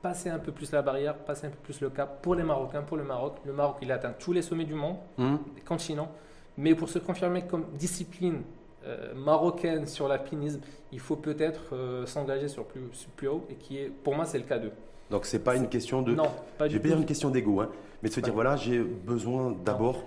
passer 0.00 0.30
un 0.30 0.38
peu 0.38 0.52
plus 0.52 0.70
la 0.70 0.80
barrière, 0.82 1.16
passer 1.16 1.48
un 1.48 1.50
peu 1.50 1.58
plus 1.62 1.80
le 1.80 1.90
cap 1.90 2.22
pour 2.22 2.34
les 2.36 2.44
Marocains, 2.44 2.82
pour 2.82 2.96
le 2.96 3.02
Maroc. 3.04 3.38
Le 3.44 3.52
Maroc, 3.52 3.78
il 3.82 3.90
a 3.90 3.96
atteint 3.96 4.12
tous 4.16 4.32
les 4.32 4.42
sommets 4.42 4.64
du 4.64 4.74
monde, 4.74 4.96
Hum 5.18 5.38
des 5.56 5.60
continents, 5.62 6.12
mais 6.56 6.74
pour 6.76 6.88
se 6.88 7.00
confirmer 7.00 7.42
comme 7.42 7.64
discipline 7.74 8.42
euh, 8.86 9.12
marocaine 9.14 9.86
sur 9.86 10.06
l'alpinisme, 10.06 10.60
il 10.92 11.00
faut 11.00 11.16
peut-être 11.16 11.74
euh, 11.74 12.06
s'engager 12.06 12.46
sur 12.46 12.64
plus, 12.64 12.80
sur 12.92 13.10
plus 13.10 13.26
haut, 13.26 13.44
et 13.50 13.56
qui 13.56 13.78
est, 13.78 13.88
pour 13.88 14.14
moi, 14.14 14.24
c'est 14.24 14.38
le 14.38 14.44
K2. 14.44 14.70
Donc 15.10 15.24
c'est 15.26 15.38
pas 15.38 15.56
une 15.56 15.68
question 15.68 16.02
de. 16.02 16.14
Non, 16.14 16.24
pas 16.58 16.68
du 16.68 16.76
tout. 16.80 16.88
une 16.98 17.06
question 17.06 17.30
d'ego, 17.30 17.60
hein, 17.60 17.68
mais 18.02 18.08
de 18.08 18.14
se 18.14 18.20
dire 18.20 18.34
voilà, 18.34 18.56
j'ai 18.56 18.78
besoin 18.80 19.54
d'abord 19.64 20.02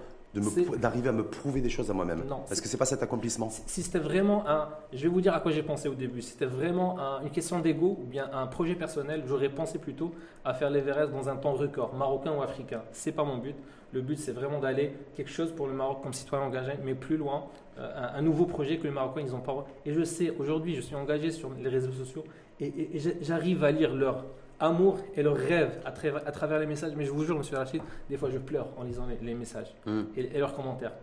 d'arriver 0.77 1.09
à 1.09 1.11
me 1.11 1.23
prouver 1.23 1.59
des 1.59 1.69
choses 1.69 1.89
à 1.89 1.93
moi-même. 1.93 2.23
Est-ce 2.49 2.61
que 2.61 2.67
c'est 2.69 2.77
pas 2.77 2.85
cet 2.85 3.03
accomplissement 3.03 3.49
Si- 3.49 3.81
c'était 3.83 3.99
vraiment 3.99 4.47
un, 4.47 4.69
je 4.93 5.03
vais 5.03 5.09
vous 5.09 5.19
dire 5.19 5.33
à 5.33 5.41
quoi 5.41 5.51
j'ai 5.51 5.63
pensé 5.63 5.89
au 5.89 5.93
début. 5.93 6.21
Si 6.21 6.31
c'était 6.31 6.45
vraiment 6.45 6.97
un- 6.99 7.21
une 7.23 7.31
question 7.31 7.59
d'ego 7.59 7.97
ou 8.01 8.05
bien 8.05 8.29
un 8.31 8.47
projet 8.47 8.75
personnel, 8.75 9.23
j'aurais 9.27 9.49
pensé 9.49 9.77
plutôt 9.77 10.11
à 10.45 10.53
faire 10.53 10.69
l'Everest 10.69 11.11
dans 11.11 11.27
un 11.27 11.35
temps 11.35 11.51
record, 11.53 11.93
marocain 11.95 12.31
ou 12.33 12.41
africain. 12.41 12.81
C'est 12.93 13.11
pas 13.11 13.25
mon 13.25 13.39
but. 13.39 13.55
Le 13.93 13.99
but, 13.99 14.17
c'est 14.17 14.31
vraiment 14.31 14.59
d'aller 14.59 14.93
quelque 15.17 15.29
chose 15.31 15.51
pour 15.51 15.67
le 15.67 15.73
Maroc 15.73 16.01
comme 16.01 16.13
citoyen 16.13 16.45
engagé, 16.45 16.71
mais 16.81 16.95
plus 16.95 17.17
loin, 17.17 17.43
euh, 17.77 17.91
un, 17.97 18.19
un 18.19 18.21
nouveau 18.21 18.45
projet 18.45 18.77
que 18.77 18.83
les 18.83 18.91
Marocains 18.91 19.19
ils 19.19 19.35
ont 19.35 19.41
pas. 19.41 19.65
Et 19.85 19.91
je 19.93 20.03
sais, 20.05 20.33
aujourd'hui, 20.39 20.75
je 20.75 20.81
suis 20.81 20.95
engagé 20.95 21.29
sur 21.31 21.49
les 21.61 21.67
réseaux 21.67 21.91
sociaux 21.91 22.23
et, 22.61 22.67
et- 22.67 22.95
et 22.95 22.99
j'a- 22.99 23.09
j'arrive 23.21 23.65
à 23.65 23.71
lire 23.71 23.93
leur 23.93 24.23
amour 24.61 24.99
et 25.15 25.23
leurs 25.23 25.35
rêves 25.37 25.79
à, 25.85 25.91
travers- 25.91 26.27
à 26.27 26.31
travers 26.31 26.59
les 26.59 26.65
messages. 26.67 26.93
Mais 26.95 27.05
je 27.05 27.11
vous 27.11 27.23
jure, 27.23 27.37
Monsieur 27.37 27.57
Rachid, 27.57 27.81
des 28.09 28.17
fois, 28.17 28.29
je 28.29 28.37
pleure 28.37 28.67
en 28.77 28.83
lisant 28.83 29.05
les- 29.07 29.25
les 29.25 29.33
messages 29.33 29.73
Hum, 29.87 30.07
et, 30.15 30.35
et 30.35 30.39
leurs 30.39 30.55
commentaires. 30.55 30.93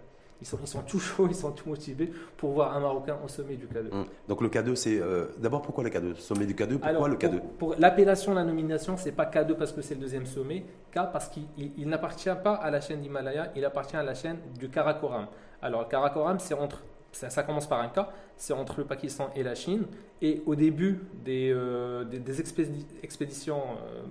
Ils 0.40 0.46
sont, 0.46 0.56
ils 0.62 0.68
sont 0.68 0.82
tout 0.82 1.00
chauds, 1.00 1.26
ils 1.28 1.34
sont 1.34 1.50
tout 1.50 1.68
motivés 1.68 2.12
pour 2.36 2.52
voir 2.52 2.76
un 2.76 2.78
Marocain 2.78 3.16
au 3.24 3.26
sommet 3.26 3.56
du 3.56 3.66
K2. 3.66 3.90
hum. 3.92 4.04
Donc 4.28 4.40
le 4.40 4.48
K2, 4.48 4.76
c'est 4.76 5.00
euh, 5.00 5.26
d'abord 5.38 5.62
pourquoi 5.62 5.82
le 5.82 5.90
K2 5.90 6.14
Sommet 6.14 6.46
du 6.46 6.54
K2, 6.54 6.72
pourquoi 6.74 6.88
Alors, 6.88 7.08
le 7.08 7.16
K2 7.16 7.40
Pour, 7.40 7.70
pour 7.70 7.74
l'appellation, 7.76 8.34
la 8.34 8.44
nomination, 8.44 8.96
c'est 8.96 9.10
pas 9.10 9.24
K2 9.24 9.54
parce 9.56 9.72
que 9.72 9.82
c'est 9.82 9.94
le 9.96 10.00
deuxième 10.00 10.26
sommet, 10.26 10.60
K 10.92 11.00
parce 11.12 11.26
qu'il 11.28 11.42
il- 11.56 11.72
il 11.76 11.88
n'appartient 11.88 12.30
pas 12.44 12.54
à 12.54 12.70
la 12.70 12.80
chaîne 12.80 13.00
d'Himalaya, 13.00 13.50
il 13.56 13.64
appartient 13.64 13.96
à 13.96 14.02
la 14.04 14.14
chaîne 14.14 14.36
du 14.56 14.68
Karakoram. 14.68 15.26
Alors, 15.60 15.80
le 15.82 15.88
Karakoram, 15.88 16.38
c'est 16.38 16.54
entre, 16.54 16.84
ça, 17.10 17.30
ça 17.30 17.42
commence 17.42 17.66
par 17.66 17.80
un 17.80 17.88
K, 17.88 17.98
c'est 18.38 18.54
entre 18.54 18.78
le 18.78 18.86
Pakistan 18.86 19.30
et 19.36 19.42
la 19.42 19.54
Chine. 19.54 19.84
Et 20.22 20.42
au 20.46 20.54
début 20.54 21.00
des, 21.24 21.52
euh, 21.52 22.04
des, 22.04 22.18
des 22.18 22.40
expédi- 22.40 22.86
expéditions 23.02 23.60
euh, 23.60 24.02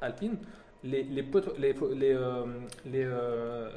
alpines, 0.00 0.38
les, 0.84 1.02
les, 1.04 1.22
les, 1.22 1.74
euh, 3.04 3.68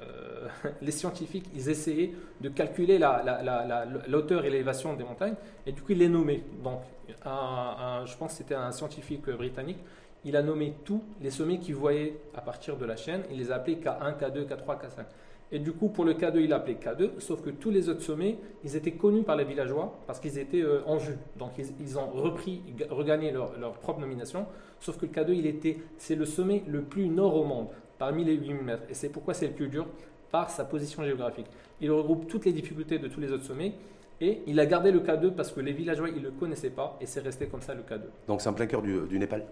les, 0.81 0.91
scientifiques, 0.91 1.45
ils 1.53 1.69
essayaient 1.69 2.13
de 2.41 2.49
calculer 2.49 2.97
la, 2.97 3.21
la, 3.23 3.43
la, 3.43 3.85
et 3.85 4.49
l'élévation 4.49 4.95
des 4.95 5.03
montagnes, 5.03 5.35
et 5.67 5.71
du 5.71 5.81
coup, 5.81 5.91
ils 5.91 5.99
les 5.99 6.09
nommaient. 6.09 6.43
Donc, 6.63 6.79
je 7.07 8.17
pense 8.17 8.31
que 8.31 8.37
c'était 8.37 8.55
un 8.55 8.71
scientifique 8.71 9.29
britannique, 9.29 9.77
il 10.23 10.35
a 10.35 10.41
nommé 10.41 10.73
tous 10.83 11.03
les 11.21 11.29
sommets 11.29 11.59
qu'il 11.59 11.75
voyait 11.75 12.17
à 12.33 12.41
partir 12.41 12.77
de 12.77 12.85
la 12.85 12.95
chaîne, 12.95 13.21
il 13.29 13.37
les 13.37 13.51
a 13.51 13.55
appelés 13.55 13.75
K1, 13.75 14.17
K2, 14.17 14.47
K3, 14.47 14.81
K5. 14.81 15.05
Et 15.51 15.59
du 15.59 15.71
coup, 15.73 15.89
pour 15.89 16.05
le 16.05 16.13
K2, 16.13 16.37
il 16.39 16.49
l'appelait 16.49 16.73
K2, 16.75 17.19
sauf 17.19 17.41
que 17.41 17.49
tous 17.51 17.69
les 17.69 17.87
autres 17.87 18.01
sommets, 18.01 18.37
ils 18.63 18.75
étaient 18.75 18.93
connus 18.93 19.21
par 19.23 19.35
les 19.35 19.43
villageois 19.45 19.95
parce 20.07 20.19
qu'ils 20.19 20.39
étaient 20.39 20.61
euh, 20.61 20.81
en 20.85 20.97
vue. 20.97 21.17
Donc, 21.37 21.51
ils, 21.59 21.67
ils 21.79 21.97
ont 21.99 22.07
repris, 22.07 22.61
ga- 22.77 22.87
regagné 22.89 23.31
leur, 23.31 23.57
leur 23.59 23.73
propre 23.73 23.99
nomination, 23.99 24.47
sauf 24.79 24.97
que 24.97 25.05
le 25.05 25.11
K2, 25.11 25.33
il 25.33 25.45
était, 25.45 25.77
c'est 25.97 26.15
le 26.15 26.25
sommet 26.25 26.63
le 26.67 26.81
plus 26.81 27.07
nord 27.07 27.35
au 27.35 27.43
monde, 27.45 27.67
parmi 27.99 28.23
les 28.25 28.33
8000 28.33 28.63
mètres. 28.63 28.83
Et 28.89 28.93
c'est 28.95 29.09
pourquoi 29.09 29.33
c'est 29.35 29.47
le 29.47 29.53
plus 29.53 29.67
dur, 29.67 29.85
par 30.31 30.49
sa 30.49 30.65
position 30.65 31.03
géographique. 31.03 31.47
Il 31.79 31.91
regroupe 31.91 32.27
toutes 32.27 32.45
les 32.45 32.51
difficultés 32.51 32.97
de 32.97 33.07
tous 33.07 33.19
les 33.19 33.31
autres 33.31 33.43
sommets, 33.45 33.73
et 34.19 34.41
il 34.47 34.59
a 34.59 34.65
gardé 34.65 34.91
le 34.91 34.99
K2 35.01 35.31
parce 35.31 35.51
que 35.51 35.59
les 35.59 35.73
villageois, 35.73 36.09
ils 36.09 36.15
ne 36.15 36.21
le 36.27 36.31
connaissaient 36.31 36.69
pas, 36.71 36.97
et 37.01 37.05
c'est 37.05 37.19
resté 37.19 37.45
comme 37.47 37.61
ça 37.61 37.73
le 37.75 37.81
K2. 37.83 38.01
Donc 38.27 38.41
c'est 38.41 38.49
en 38.49 38.53
plein 38.53 38.65
cœur 38.65 38.81
du, 38.81 38.99
du 39.07 39.19
Népal? 39.19 39.45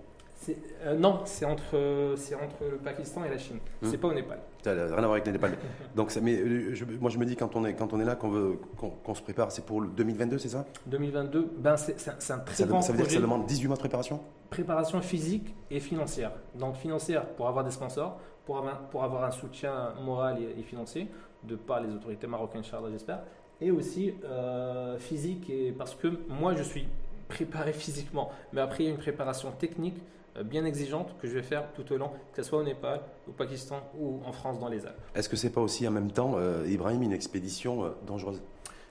Euh, 0.85 0.95
non, 0.95 1.21
c'est 1.25 1.45
entre, 1.45 1.75
euh, 1.77 2.15
c'est 2.17 2.35
entre 2.35 2.63
le 2.69 2.77
Pakistan 2.77 3.23
et 3.23 3.29
la 3.29 3.37
Chine. 3.37 3.59
Hmm. 3.81 3.87
C'est 3.89 3.97
pas 3.97 4.09
au 4.09 4.13
Népal. 4.13 4.39
Ça 4.61 4.75
n'a 4.75 4.83
rien 4.87 4.93
à 4.97 5.01
voir 5.01 5.11
avec 5.13 5.25
le 5.25 5.31
Népal. 5.31 5.57
Donc, 5.95 6.11
ça- 6.11 6.19
mais 6.21 6.35
euh, 6.37 6.73
je- 6.73 6.83
moi 6.99 7.09
je 7.09 7.17
me 7.17 7.25
dis 7.25 7.35
quand 7.37 7.55
on 7.55 7.63
est, 7.65 7.73
quand 7.75 7.93
on 7.93 7.99
est 7.99 8.05
là, 8.05 8.15
qu'on 8.15 8.29
veut, 8.29 8.59
qu'on 8.77 8.89
qu'on 8.89 9.15
se 9.15 9.21
prépare, 9.21 9.51
c'est 9.51 9.65
pour 9.65 9.79
le 9.79 9.87
2022, 9.87 10.37
c'est 10.39 10.49
ça? 10.49 10.65
2022, 10.87 11.49
ben 11.57 11.77
c'est, 11.77 11.97
c'est 11.99 12.09
un- 12.11 12.15
c'est 12.19 12.33
un 12.33 12.39
très 12.39 12.55
ça, 12.55 12.65
grand 12.65 12.81
ça 12.81 12.91
veut 12.91 12.97
dire 12.97 13.07
que 13.07 13.13
ça 13.13 13.21
demande 13.21 13.45
18 13.45 13.67
mois 13.67 13.75
de 13.75 13.79
préparation? 13.81 14.19
Préparation 14.49 14.99
physique 15.01 15.55
et 15.71 15.79
financière. 15.79 16.31
Donc 16.55 16.75
financière 16.75 17.25
pour 17.25 17.47
avoir 17.47 17.63
des 17.63 17.71
sponsors, 17.71 18.19
pour 18.45 18.57
avoir, 18.57 18.79
pour 18.89 19.03
avoir 19.05 19.23
un 19.23 19.31
soutien 19.31 19.93
moral 20.03 20.37
et, 20.41 20.59
et 20.59 20.63
financier 20.63 21.07
de 21.43 21.55
par 21.55 21.79
les 21.81 21.93
autorités 21.93 22.27
marocaines, 22.27 22.61
Inch'Allah, 22.61 22.89
j'espère. 22.91 23.21
Et 23.61 23.71
aussi 23.71 24.13
euh, 24.25 24.97
physique 24.99 25.49
et 25.49 25.71
parce 25.71 25.95
que 25.95 26.07
moi 26.27 26.53
je 26.53 26.63
suis 26.63 26.85
préparé 27.29 27.71
physiquement, 27.83 28.29
mais 28.51 28.59
après 28.59 28.83
il 28.83 28.87
y 28.87 28.89
a 28.89 28.91
une 28.91 28.99
préparation 28.99 29.51
technique 29.51 29.95
bien 30.43 30.65
exigeante 30.65 31.15
que 31.21 31.27
je 31.27 31.33
vais 31.33 31.43
faire 31.43 31.71
tout 31.73 31.91
au 31.93 31.97
long, 31.97 32.09
que 32.33 32.41
ce 32.41 32.49
soit 32.49 32.59
au 32.59 32.63
Népal, 32.63 33.01
au 33.27 33.31
Pakistan 33.31 33.81
ou 33.99 34.19
en 34.25 34.31
France 34.31 34.59
dans 34.59 34.69
les 34.69 34.85
Alpes. 34.85 34.97
Est-ce 35.13 35.29
que 35.29 35.35
c'est 35.35 35.51
pas 35.51 35.61
aussi 35.61 35.87
en 35.87 35.91
même 35.91 36.11
temps, 36.11 36.33
euh, 36.37 36.65
Ibrahim, 36.67 37.03
une 37.03 37.11
expédition 37.13 37.85
euh, 37.85 37.89
dangereuse? 38.07 38.41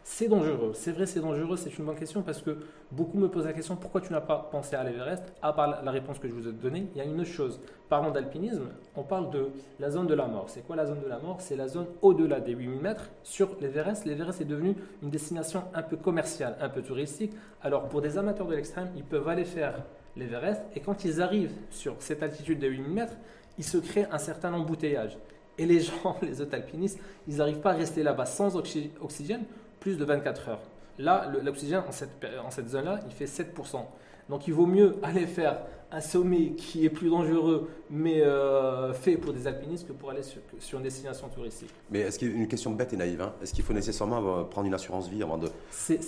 C'est 0.05 0.27
dangereux, 0.27 0.73
c'est 0.75 0.91
vrai, 0.91 1.07
c'est 1.07 1.21
dangereux, 1.21 1.57
c'est 1.57 1.79
une 1.79 1.85
bonne 1.85 1.95
question 1.95 2.23
parce 2.23 2.43
que 2.43 2.57
beaucoup 2.91 3.19
me 3.19 3.29
posent 3.29 3.45
la 3.47 3.53
question 3.53 3.77
pourquoi 3.77 4.01
tu 4.01 4.13
n'as 4.13 4.21
pas 4.21 4.49
pensé 4.51 4.75
à 4.75 4.83
l'Everest? 4.83 5.23
À 5.43 5.53
part 5.53 5.69
la- 5.71 5.81
la 5.81 5.91
réponse 5.93 6.19
que 6.19 6.27
je 6.27 6.35
vous 6.35 6.49
ai 6.49 6.53
donnée, 6.53 6.89
il 6.93 6.99
y 6.99 7.01
a 7.01 7.05
une 7.05 7.21
autre 7.21 7.31
chose. 7.31 7.61
Parlons 7.89 8.11
d'alpinisme, 8.11 8.65
on 8.97 9.05
parle 9.05 9.31
de 9.31 9.51
la 9.79 9.91
zone 9.91 10.09
de 10.09 10.15
la 10.15 10.27
mort. 10.27 10.47
C'est 10.49 10.63
quoi 10.67 10.75
la 10.75 10.87
zone 10.87 11.03
de 11.05 11.09
la 11.09 11.21
mort? 11.21 11.37
C'est 11.41 11.55
la 11.55 11.69
zone 11.69 11.87
au-delà 12.03 12.41
des 12.41 12.51
8000 12.53 12.81
mètres 12.81 13.11
sur 13.23 13.51
l'Everest. 13.61 14.05
L'Everest 14.05 14.41
est 14.41 14.45
devenu 14.45 14.75
une 15.05 15.11
destination 15.11 15.63
un 15.73 15.83
peu 15.83 15.97
commerciale, 15.97 16.57
un 16.61 16.69
peu 16.69 16.83
touristique. 16.83 17.33
Alors 17.63 17.89
pour 17.89 18.01
des 18.01 18.19
amateurs 18.19 18.49
de 18.49 18.57
l'extrême, 18.57 18.91
ils 18.97 19.05
peuvent 19.05 19.29
aller 19.29 19.45
faire 19.45 19.85
l'Everest 20.17 20.61
et 20.75 20.81
quand 20.81 21.05
ils 21.05 21.21
arrivent 21.23 21.53
sur 21.71 21.97
cette 22.01 22.23
altitude 22.23 22.59
de 22.59 22.69
8000 22.69 22.93
mètres, 22.93 23.17
il 23.59 23.65
se 23.65 23.79
crée 23.79 24.07
un 24.11 24.19
certain 24.19 24.53
embouteillage. 24.55 25.19
Et 25.59 25.67
les 25.67 25.81
gens, 25.81 26.17
les 26.23 26.41
autres 26.41 26.55
alpinistes, 26.55 26.99
ils 27.29 27.37
n'arrivent 27.37 27.61
pas 27.61 27.71
à 27.73 27.75
rester 27.75 28.03
là-bas 28.03 28.27
sans 28.27 28.57
oxy- 28.57 28.91
oxygène 29.01 29.45
plus 29.81 29.97
de 29.97 30.05
24 30.05 30.49
heures. 30.49 30.63
Là, 30.99 31.31
l'oxygène 31.43 31.83
en 31.89 31.93
cette, 31.93 32.11
en 32.45 32.51
cette 32.51 32.69
zone-là, 32.69 33.01
il 33.07 33.13
fait 33.13 33.25
7%. 33.25 33.85
Donc 34.29 34.47
il 34.47 34.55
vaut 34.55 34.67
mieux 34.67 34.97
aller 35.03 35.27
faire 35.27 35.59
un 35.91 36.01
sommet 36.01 36.53
qui 36.53 36.87
est 36.87 36.91
plus 36.91 37.11
dangereux, 37.11 37.69
mais 37.91 38.23
euh, 38.23 38.95
fait 38.95 39.17
pour 39.19 39.33
des 39.35 39.47
alpinistes 39.47 39.87
que 39.87 39.93
pour 39.93 40.11
aller 40.11 40.23
sur, 40.23 40.41
sur 40.59 40.79
une 40.79 40.85
destination 40.85 41.29
touristique. 41.29 41.69
Mais 41.91 42.01
est-ce 42.01 42.19
qu'il 42.19 42.31
y 42.31 42.33
a 42.33 42.37
une 42.37 42.49
question 42.49 42.71
bête 42.71 42.93
et 42.95 42.97
naïve 42.97 43.21
hein? 43.21 43.35
Est-ce 43.43 43.53
qu'il 43.53 43.65
faut 43.65 43.75
nécessairement 43.75 44.45
prendre 44.45 44.67
une 44.69 44.75
assurance 44.75 45.09
vie 45.09 45.23
avant 45.23 45.37
de. 45.37 45.49
C'est, 45.71 45.99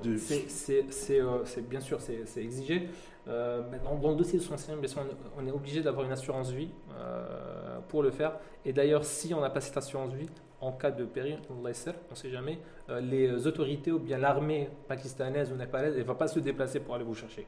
de, 0.00 1.20
euh, 1.20 1.44
bien 1.68 1.80
sûr, 1.80 2.00
c'est 2.00 2.42
exigé. 2.42 2.88
Euh, 3.28 3.62
dans, 3.84 3.96
dans 3.96 4.10
le 4.10 4.16
dossier 4.16 4.38
de 4.38 4.44
son 4.44 4.56
sûr, 4.56 4.74
on 4.78 4.82
est- 4.82 4.96
on 5.38 5.46
est 5.46 5.50
obligé 5.50 5.82
d'avoir 5.82 6.06
une 6.06 6.12
assurance 6.12 6.50
vie 6.50 6.70
euh, 6.98 7.78
pour 7.88 8.02
le 8.02 8.10
faire. 8.10 8.32
Et 8.64 8.72
d'ailleurs, 8.72 9.04
si 9.04 9.34
on 9.34 9.40
n'a 9.40 9.50
pas 9.50 9.60
cette 9.60 9.76
assurance 9.76 10.12
vie, 10.14 10.28
en 10.60 10.72
cas 10.72 10.90
de 10.90 11.04
péril, 11.04 11.38
on 11.50 11.66
ne 11.66 11.72
sait 11.72 12.30
jamais, 12.30 12.58
euh, 12.88 13.00
les 13.00 13.46
autorités 13.46 13.92
ou 13.92 13.98
bien 13.98 14.18
l'armée 14.18 14.70
pakistanaise 14.88 15.52
ou 15.52 15.56
népalaise, 15.56 15.96
ne 15.96 16.02
va 16.02 16.14
pas 16.14 16.26
se 16.28 16.40
déplacer 16.40 16.80
pour 16.80 16.94
aller 16.94 17.04
vous 17.04 17.14
chercher. 17.14 17.46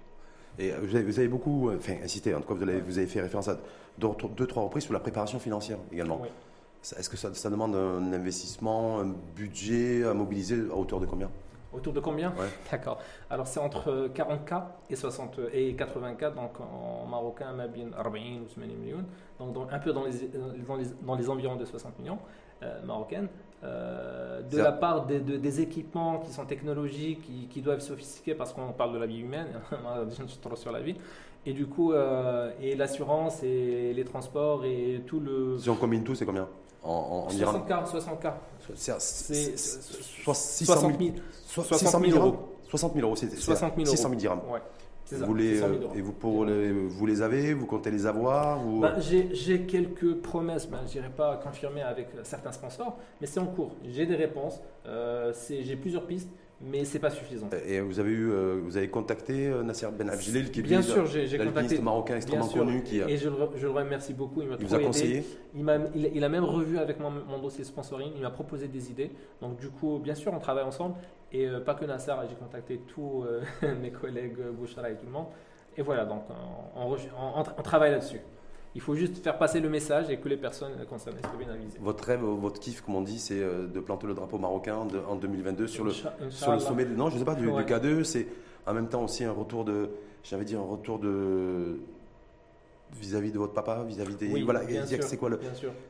Et 0.59 0.73
euh, 0.73 0.77
vous 0.83 0.95
avez, 0.95 1.05
vous 1.05 1.19
avez 1.19 1.29
beaucoup, 1.29 1.71
enfin, 1.75 1.95
incité, 2.05 2.35
en 2.35 2.41
tout 2.41 2.49
cas, 2.49 2.55
vous 2.55 2.63
avez, 2.63 2.81
vous 2.81 2.99
avez 2.99 3.07
fait 3.07 3.23
référence 3.23 3.49
à 3.49 3.59
deux, 3.99 4.09
deux, 4.37 4.47
trois 4.47 4.63
reprises 4.65 4.85
sur 4.85 4.93
la 4.93 5.01
préparation 5.01 5.39
financière 5.39 5.79
également. 5.91 6.21
Oui. 6.23 6.29
Est-ce 6.97 7.09
que 7.11 7.17
ça, 7.17 7.33
ça 7.35 7.51
demande 7.51 7.75
un 7.75 8.13
investissement, 8.13 9.01
un 9.01 9.15
budget 9.35 10.05
à 10.05 10.15
mobiliser 10.15 10.63
à 10.71 10.77
hauteur 10.77 11.01
de 11.01 11.07
combien? 11.07 11.31
Autour 11.73 11.93
de 11.93 12.01
combien 12.01 12.31
Ouais. 12.31 12.47
D'accord. 12.71 12.99
Alors 13.31 13.47
c'est 13.47 13.61
entre 13.61 14.09
40K 14.15 14.63
et, 14.91 14.97
60, 14.97 15.39
et 15.53 15.73
80K, 15.75 16.35
donc 16.35 16.61
en 16.61 17.07
marocain, 17.07 17.53
ma 17.53 17.67
bien 17.69 17.89
40 17.91 18.07
ou 18.07 18.61
80 18.61 18.67
millions, 18.81 19.05
donc 19.39 19.53
dans- 19.53 19.69
un 19.71 19.79
peu 19.79 19.93
dans 19.93 20.05
les, 20.05 20.13
dans 20.67 20.77
les, 20.77 20.85
dans 21.03 21.15
les 21.15 21.31
environs 21.31 21.57
de 21.57 21.65
60 21.65 21.99
millions 22.01 22.19
euh, 22.63 22.83
marocaines, 22.85 23.29
euh, 23.63 24.43
de 24.43 24.57
la 24.59 24.73
part 24.73 25.07
des, 25.07 25.21
de- 25.21 25.37
des 25.37 25.61
équipements 25.61 26.19
qui 26.19 26.33
sont 26.33 26.45
technologiques, 26.45 27.23
qui, 27.23 27.47
qui 27.49 27.61
doivent 27.61 27.77
être 27.77 27.83
sophistiqués 27.83 28.35
parce 28.35 28.53
qu'on 28.53 28.73
parle 28.73 28.93
de 28.93 28.99
la 28.99 29.07
vie 29.07 29.21
humaine, 29.21 29.49
on 29.85 29.89
a 29.89 30.05
déjà 30.05 30.25
trop 30.43 30.57
sur 30.57 30.73
la 30.73 30.81
vie, 30.81 30.97
et 31.47 31.53
du 31.53 31.67
coup, 31.67 31.93
euh, 31.93 32.51
et 32.61 32.75
l'assurance 32.75 33.43
et 33.43 33.93
les 33.95 34.05
transports 34.05 34.65
et 34.65 35.03
tout 35.07 35.21
le... 35.21 35.57
Si 35.59 35.71
on 35.71 35.77
combine 35.77 36.03
tout, 36.05 36.15
c'est 36.15 36.27
combien? 36.27 36.49
En, 36.83 36.89
en, 36.91 37.25
en 37.25 37.27
dirham 37.29 37.57
60K, 37.57 37.85
60K, 37.93 38.33
C'est- 38.75 39.01
c'est 39.01 39.57
c'est- 39.59 40.03
soit 40.23 40.35
600 40.35 40.73
60 40.75 40.99
000 40.99 41.13
000, 41.13 41.25
soit 41.47 41.65
60 41.65 41.79
600 41.79 41.99
000 42.01 42.11
000 42.13 42.19
euros. 42.25 42.31
dirhams 42.37 42.47
60 42.71 42.95
000 42.95 43.07
euros, 43.07 43.17
c'est 43.17 43.29
c'est 43.31 43.37
60 43.37 43.75
000 43.77 43.87
euros. 43.87 43.97
600 43.97 44.09
000 44.09 44.19
dirhams. 44.21 44.41
Ouais, 44.51 44.61
ça, 45.05 45.27
Vous 45.27 45.35
les, 45.35 45.55
600 45.57 45.69
000 45.69 45.83
euros. 45.83 45.93
et 45.97 46.01
vous, 46.01 46.13
pour 46.13 46.45
les- 46.45 46.73
vous 46.73 47.07
les 47.07 47.21
avez, 47.23 47.53
vous 47.53 47.67
comptez 47.67 47.91
les 47.91 48.07
avoir 48.07 48.61
vous... 48.61 48.81
Ben, 48.81 48.95
j'ai 49.33 49.63
quelques 49.67 50.15
promesses, 50.23 50.69
ben, 50.69 50.79
je 50.89 50.95
n'irai 50.99 51.11
pas 51.11 51.37
confirmer 51.37 51.83
avec 51.83 52.09
certains 52.23 52.53
sponsors, 52.53 52.97
mais 53.21 53.27
c'est 53.27 53.41
en 53.41 53.47
cours. 53.47 53.73
J'ai 53.85 54.07
des 54.07 54.15
réponses, 54.17 54.61
euh, 54.87 55.33
c'est- 55.35 55.63
j'ai 55.65 55.77
plusieurs 55.77 56.07
pistes, 56.07 56.31
mais 56.63 56.85
c'est 56.85 56.99
pas 56.99 57.11
suffisant. 57.11 57.49
Et 57.67 57.81
vous 57.81 57.99
avez 58.01 58.11
eu, 58.11 58.31
euh, 58.31 58.61
vous 58.63 58.77
avez 58.77 58.89
contacté 58.89 59.49
euh, 59.49 59.63
Nasser 59.63 59.87
Ben 59.97 60.09
Abjilil, 60.11 60.51
qui 60.51 60.61
est 60.61 60.63
Bien 60.63 60.83
sûr, 60.83 61.07
j'ai 61.07 61.39
contacté. 61.39 61.79
marocain 61.81 62.09
Bien 62.13 62.17
extrêmement 62.17 62.47
sûr. 62.49 62.61
connu, 62.65 62.83
qui 62.83 63.01
a- 63.03 63.09
Et 63.09 63.17
je 63.17 63.29
le, 63.29 63.35
re- 63.37 63.51
je 63.57 63.67
le 63.67 63.73
remercie 63.73 64.13
beaucoup. 64.15 64.43
Il 64.43 64.49
m'a 64.49 64.57
vous 64.57 64.75
a 64.75 64.77
aidé. 64.77 64.87
conseillé. 64.87 65.25
Il, 65.55 65.65
m'a- 65.65 65.79
il, 65.95 66.11
il 66.15 66.23
a 66.25 66.29
même 66.29 66.45
revu 66.45 66.79
avec 66.79 67.01
mon, 67.01 67.11
mon 67.11 67.39
dossier 67.39 67.65
sponsoring. 67.65 68.13
Il 68.17 68.23
m'a 68.23 68.31
proposé 68.31 68.69
des 68.69 68.91
idées. 68.91 69.11
Donc 69.41 69.59
du 69.59 69.69
coup, 69.71 69.99
bien 69.99 70.15
sûr, 70.15 70.33
on 70.35 70.39
travaille 70.39 70.65
ensemble. 70.65 70.97
Et 71.33 71.47
euh, 71.47 71.61
pas 71.61 71.75
que 71.75 71.85
Nasser, 71.85 72.13
j'ai 72.29 72.35
contacté 72.37 72.81
tous 72.89 73.25
euh, 73.25 73.41
mes 73.81 73.91
collègues 73.91 74.37
euh, 74.41 74.51
Bouchara 74.53 74.91
et 74.91 74.97
tout 74.97 75.07
le 75.07 75.13
monde. 75.13 75.27
Et 75.77 75.83
voilà, 75.83 76.05
donc 76.05 76.25
on, 76.77 76.81
on, 76.83 76.89
reche- 76.91 77.09
on- 77.19 77.41
on 77.59 77.63
travaille 77.63 77.93
là-dessus. 77.93 78.21
Il 78.77 78.81
faut 78.81 78.95
juste 78.95 79.23
faire 79.23 79.37
passer 79.37 79.59
le 79.61 79.69
message 79.69 80.11
et 80.11 80.19
que 80.19 80.29
les 80.29 80.37
personnes 80.37 80.73
concernées 80.89 81.21
soient 81.23 81.37
bien 81.39 81.53
avisées. 81.53 81.79
Votre 81.81 82.05
rêve, 82.05 82.21
votre 82.23 82.61
kiff, 82.61 82.83
comme 82.83 82.95
on 82.95 83.01
dit, 83.03 83.19
c'est 83.19 83.41
euh, 83.41 83.67
de 83.67 83.81
planter 83.81 84.07
le 84.07 84.15
drapeau 84.15 84.39
marocain 84.39 84.85
de- 84.87 85.01
en 85.09 85.17
2022 85.17 85.67
sur 85.67 85.85
le, 85.85 85.91
sur 86.31 86.53
le 86.53 86.61
sommet. 86.61 86.85
de- 86.85 86.95
non, 86.95 87.11
je 87.11 87.19
sais 87.19 87.25
pas, 87.25 87.35
du, 87.35 87.43
du 87.43 87.49
Ouais. 87.49 87.65
K2. 87.65 88.05
C'est 88.05 88.29
en 88.67 88.75
même 88.75 88.89
temps 88.89 89.03
aussi 89.05 89.25
un 89.25 89.33
retour 89.33 89.65
de, 89.65 89.91
j'avais 90.23 90.45
dit 90.45 90.55
un 90.55 90.61
retour 90.63 91.01
de 91.01 91.81
vis-à-vis 93.01 93.31
de 93.33 93.39
votre 93.39 93.53
papa, 93.55 93.85
vis-à-vis 93.87 94.15
des. 94.17 94.29
Oui, 94.33 94.43
voilà, 94.43 94.63
c'est 95.01 95.17
quoi 95.17 95.31
le, 95.31 95.41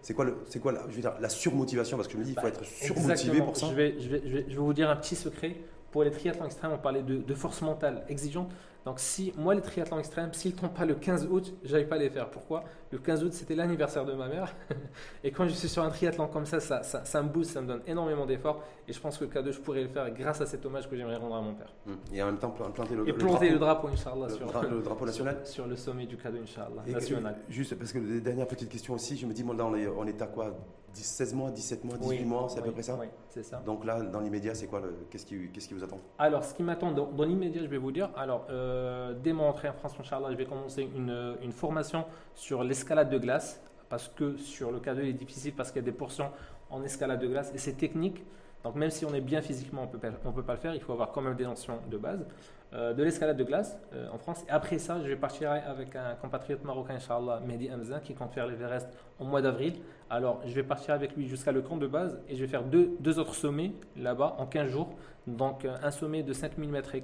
c'est 0.03 0.15
quoi 0.15 0.25
le, 0.25 0.37
c'est 0.49 0.59
quoi 0.61 0.73
la, 0.73 0.81
je 0.89 0.95
veux 0.95 1.01
dire, 1.03 1.15
la 1.21 1.29
surmotivation 1.29 1.97
parce 1.97 2.09
que 2.09 2.15
je 2.15 2.19
me 2.19 2.25
dis, 2.25 2.31
il 2.31 2.35
faut 2.35 2.43
Bah, 2.43 2.49
être 2.49 2.65
surmotivé 2.65 3.39
pour 3.43 3.57
ça. 3.57 3.67
Je, 3.71 3.75
vais, 3.75 3.95
je, 3.99 4.09
vais, 4.09 4.23
je 4.27 4.55
vais 4.55 4.57
vous 4.57 4.73
dire 4.75 4.89
un 4.91 4.97
petit 4.97 5.17
secret. 5.17 5.57
Pour 5.91 6.05
les 6.05 6.11
triathlons 6.11 6.47
extrêmes, 6.47 6.73
on 6.73 6.79
parlait 6.79 7.03
de, 7.03 7.17
de 7.19 7.35
force 7.35 7.63
mentale 7.63 8.05
exigeante. 8.09 8.51
Donc, 8.87 8.99
si 8.99 9.31
moi, 9.37 9.55
les 9.55 9.61
triathlons 9.61 9.99
extrêmes, 9.99 10.33
s'ils 10.33 10.55
ne 10.55 10.59
tombent 10.59 10.73
pas 10.73 10.87
le 10.87 10.95
15 10.95 11.29
août, 11.31 11.53
je 11.65 11.73
n'allais 11.73 11.85
pas 11.85 11.99
les 11.99 12.09
faire. 12.09 12.31
Pourquoi? 12.31 12.65
Le 12.91 12.99
15 12.99 13.25
août, 13.25 13.33
c'était 13.35 13.55
l'anniversaire 13.55 14.07
de 14.07 14.15
ma 14.15 14.27
mère. 14.27 14.55
Et 15.25 15.31
quand 15.33 15.45
je 15.47 15.53
suis 15.53 15.69
sur 15.69 15.83
un 15.83 15.91
triathlon 15.91 16.29
comme 16.29 16.47
ça, 16.47 16.61
ça, 16.61 16.83
ça, 16.83 17.05
ça 17.05 17.23
me 17.23 17.29
booste, 17.29 17.51
ça 17.53 17.61
me 17.61 17.67
donne 17.67 17.83
énormément 17.87 18.25
d'efforts. 18.25 18.63
Et 18.89 18.93
je 18.95 18.99
pense 18.99 19.19
que 19.19 19.25
le 19.25 19.31
K2, 19.31 19.53
je 19.53 19.61
pourrais 19.61 19.83
le 19.83 19.89
faire 19.91 20.11
grâce 20.13 20.41
à 20.41 20.47
cet 20.47 20.65
hommage 20.65 20.89
que 20.89 20.97
j'aimerais 20.97 21.17
rendre 21.17 21.35
à 21.37 21.43
mon 21.43 21.53
père. 21.55 21.75
Hum. 21.87 21.99
Et 22.15 22.23
en 22.23 22.27
même 22.27 22.39
temps, 22.39 22.51
pla- 22.51 22.71
planter 22.71 22.95
le, 22.95 23.07
Et 23.07 23.13
planter 23.13 23.51
le 23.51 23.59
drapeau, 23.59 23.89
le 23.89 23.97
sur, 23.97 24.17
dra- 24.17 24.63
le 24.67 24.81
drapeau 24.81 25.05
national. 25.07 25.37
sur, 25.45 25.53
sur 25.53 25.67
le 25.67 25.77
sommet 25.77 26.07
du 26.07 26.17
K2, 26.17 26.43
Inch'Allah, 26.43 26.83
national. 26.87 27.37
Juste 27.51 27.75
parce 27.79 27.93
que 27.93 27.99
les 27.99 28.23
dernières 28.23 28.47
petites 28.49 28.71
questions 28.71 28.95
aussi, 28.95 29.15
je 29.19 29.27
me 29.27 29.35
dis, 29.35 29.43
bon, 29.43 29.53
là, 29.53 29.67
on 29.67 29.75
est, 29.75 29.89
on 29.89 30.07
est 30.07 30.23
à 30.23 30.27
quoi? 30.27 30.47
10, 30.47 30.55
16 30.93 31.35
mois, 31.35 31.51
17 31.51 31.85
mois, 31.85 31.97
18 31.99 32.09
Oui, 32.19 32.25
mois, 32.25 32.49
c'est 32.49 32.59
à 32.59 32.63
oui, 32.63 32.69
peu 32.69 32.73
près 32.73 32.83
ça 32.83 32.97
Oui, 33.01 33.07
c'est 33.29 33.43
ça. 33.43 33.63
Donc 33.65 33.85
là, 33.85 34.01
dans 34.03 34.21
l'immédiat, 34.21 34.55
c'est 34.55 34.67
quoi 34.67 34.81
le, 34.81 35.07
qu'est-ce 35.11 35.27
qui, 35.27 35.49
qu'est-ce 35.53 35.69
qui 35.69 35.75
vous 35.75 35.85
attend? 35.85 35.99
Alors, 36.19 36.45
ce 36.45 36.55
qui 36.55 36.63
m'attend 36.63 36.93
dans, 36.93 37.07
dans 37.07 37.25
l'immédiat, 37.25 37.63
je 37.63 37.69
vais 37.69 37.79
vous 37.79 37.93
dire. 37.93 38.11
Alors, 38.17 38.47
euh, 38.51 39.15
dès 39.23 39.33
mon 39.33 39.49
entrée 39.49 39.69
en 39.69 39.73
France, 39.73 39.95
Inch'Allah, 39.99 40.29
je 40.31 40.37
vais 40.37 40.47
commencer 40.47 40.89
une, 40.95 41.37
une 41.43 41.53
formation 41.53 42.05
sur 42.35 42.65
l'escalade 42.65 43.11
de 43.11 43.19
glace. 43.19 43.61
Parce 43.89 44.07
que 44.09 44.37
sur 44.37 44.71
le 44.71 44.79
K2, 44.79 45.01
il 45.03 45.09
est 45.09 45.13
difficile 45.13 45.53
parce 45.53 45.73
qu'il 45.73 45.83
y 45.83 45.85
a 45.85 45.91
des 45.91 45.97
portions 45.97 46.31
en 46.71 46.83
escalade 46.85 47.21
de 47.21 47.27
glace 47.27 47.51
et 47.55 47.59
c'est 47.59 47.73
technique. 47.73 48.25
Donc, 48.65 48.75
même 48.75 48.91
si 48.91 49.05
on 49.05 49.15
est 49.15 49.21
bien 49.21 49.41
physiquement, 49.41 49.83
on 49.83 49.87
ne 49.87 50.33
peut 50.35 50.43
pas 50.43 50.55
le 50.55 50.59
faire. 50.59 50.75
Il 50.75 50.81
faut 50.81 50.93
avoir 50.93 51.13
quand 51.13 51.23
même 51.23 51.35
des 51.35 51.45
notions 51.45 51.79
de 51.91 51.97
base. 51.97 52.27
Euh, 52.73 52.95
de 52.95 53.03
l'escalade 53.03 53.37
de 53.37 53.43
glace 53.43 53.77
euh, 53.95 54.07
en 54.13 54.19
France. 54.19 54.45
Et 54.49 54.51
après 54.53 54.79
ça, 54.79 55.01
je 55.03 55.09
vais 55.09 55.17
partir 55.17 55.51
avec 55.51 55.97
un 55.97 56.15
compatriote 56.15 56.63
marocain, 56.63 56.95
Inch'Allah, 56.95 57.41
Mehdi 57.45 57.69
Hamza, 57.69 57.99
qui 57.99 58.15
compte 58.15 58.33
faire 58.33 58.47
l'Everest 58.47 58.87
au 59.19 59.25
mois 59.25 59.43
d'avril. 59.43 59.75
Alors, 60.09 60.41
je 60.47 60.55
vais 60.55 60.63
partir 60.63 60.95
avec 60.95 61.17
lui 61.17 61.27
jusqu'à 61.27 61.51
le 61.51 61.63
camp 61.63 61.79
de 61.79 61.89
base 61.89 62.21
et 62.29 62.37
je 62.37 62.41
vais 62.41 62.47
faire 62.47 62.63
deux, 62.63 62.93
deux 63.01 63.19
autres 63.19 63.35
sommets 63.35 63.73
là-bas 63.97 64.37
en 64.39 64.47
15 64.47 64.71
jours. 64.71 64.91
Donc, 65.27 65.65
euh, 65.65 65.75
un 65.83 65.91
sommet 65.91 66.23
de 66.23 66.33
5000 66.33 66.71
mètres 66.71 66.95
et 66.95 67.03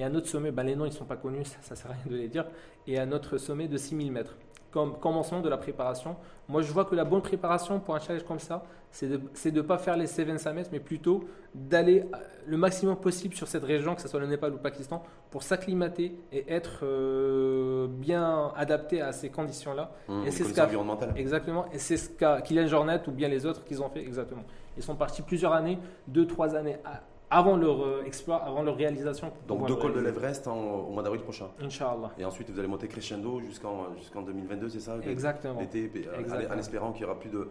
et 0.00 0.04
un 0.04 0.14
autre 0.14 0.28
sommet, 0.28 0.50
ben, 0.50 0.62
les 0.62 0.74
noms 0.76 0.86
ils 0.86 0.90
ne 0.90 0.94
sont 0.94 1.04
pas 1.04 1.16
connus, 1.16 1.44
ça 1.44 1.58
ne 1.72 1.76
sert 1.76 1.90
à 1.90 1.94
rien 1.94 2.02
de 2.06 2.16
les 2.16 2.28
dire, 2.28 2.46
et 2.86 2.98
un 2.98 3.12
autre 3.12 3.36
sommet 3.36 3.68
de 3.68 3.76
6000 3.76 4.10
mètres. 4.10 4.34
Comme 4.70 4.98
commencement 5.00 5.40
de 5.40 5.48
la 5.48 5.56
préparation. 5.58 6.14
Moi, 6.48 6.62
je 6.62 6.72
vois 6.72 6.84
que 6.84 6.94
la 6.94 7.02
bonne 7.04 7.22
préparation 7.22 7.80
pour 7.80 7.96
un 7.96 7.98
challenge 7.98 8.22
comme 8.24 8.38
ça, 8.38 8.62
c'est 8.92 9.08
de 9.08 9.56
ne 9.56 9.62
pas 9.62 9.78
faire 9.78 9.96
les 9.96 10.06
7 10.06 10.28
mètres, 10.54 10.70
mais 10.72 10.78
plutôt 10.78 11.24
d'aller 11.54 12.02
euh, 12.02 12.16
le 12.46 12.56
maximum 12.56 12.94
possible 12.96 13.34
sur 13.34 13.48
cette 13.48 13.64
région, 13.64 13.96
que 13.96 14.00
ce 14.00 14.06
soit 14.06 14.20
le 14.20 14.28
Népal 14.28 14.52
ou 14.52 14.54
le 14.54 14.60
Pakistan, 14.62 15.02
pour 15.32 15.42
s'acclimater 15.42 16.14
et 16.30 16.44
être 16.52 16.84
euh, 16.84 17.88
bien 17.88 18.52
adapté 18.56 19.00
à 19.02 19.10
ces 19.12 19.28
conditions-là. 19.28 19.90
Hum, 20.08 20.24
Et 20.24 20.30
c'est 20.30 20.44
ce 20.44 20.60
environnementales. 20.60 21.14
Exactement, 21.16 21.66
et 21.72 21.78
c'est 21.78 21.96
ce 21.96 22.08
qu'a 22.08 22.40
Kylian 22.40 22.68
Jornet 22.68 23.00
ou 23.08 23.10
bien 23.10 23.26
les 23.28 23.44
autres 23.46 23.64
qu'ils 23.64 23.82
ont 23.82 23.88
fait 23.90 24.00
exactement. 24.02 24.44
Ils 24.76 24.84
sont 24.84 24.94
partis 24.94 25.22
plusieurs 25.22 25.52
années, 25.52 25.78
deux, 26.06 26.26
trois 26.28 26.54
années 26.54 26.76
a- 26.84 27.00
avant 27.30 27.56
leur 27.56 27.82
euh, 27.84 28.02
exploit, 28.04 28.36
avant 28.44 28.62
leur 28.62 28.76
réalisation. 28.76 29.32
Donc 29.46 29.66
deux 29.66 29.76
cols 29.76 29.94
de 29.94 30.00
l'Everest 30.00 30.46
au 30.48 30.90
mois 30.90 31.02
d'avril 31.02 31.22
prochain. 31.22 31.46
Inch'Allah. 31.62 32.10
Et 32.18 32.24
ensuite, 32.24 32.50
vous 32.50 32.58
allez 32.58 32.68
monter 32.68 32.88
crescendo 32.88 33.40
jusqu'en 33.40 33.94
jusqu'en 33.96 34.22
2022, 34.22 34.68
c'est 34.68 34.80
ça 34.80 34.96
Exactement. 35.06 35.60
L'été, 35.60 35.84
et- 35.94 36.50
en- 36.52 36.58
espérant 36.58 36.92
qu'il 36.92 37.04
n'y 37.06 37.10
aura 37.10 37.18
plus 37.20 37.30
de, 37.30 37.48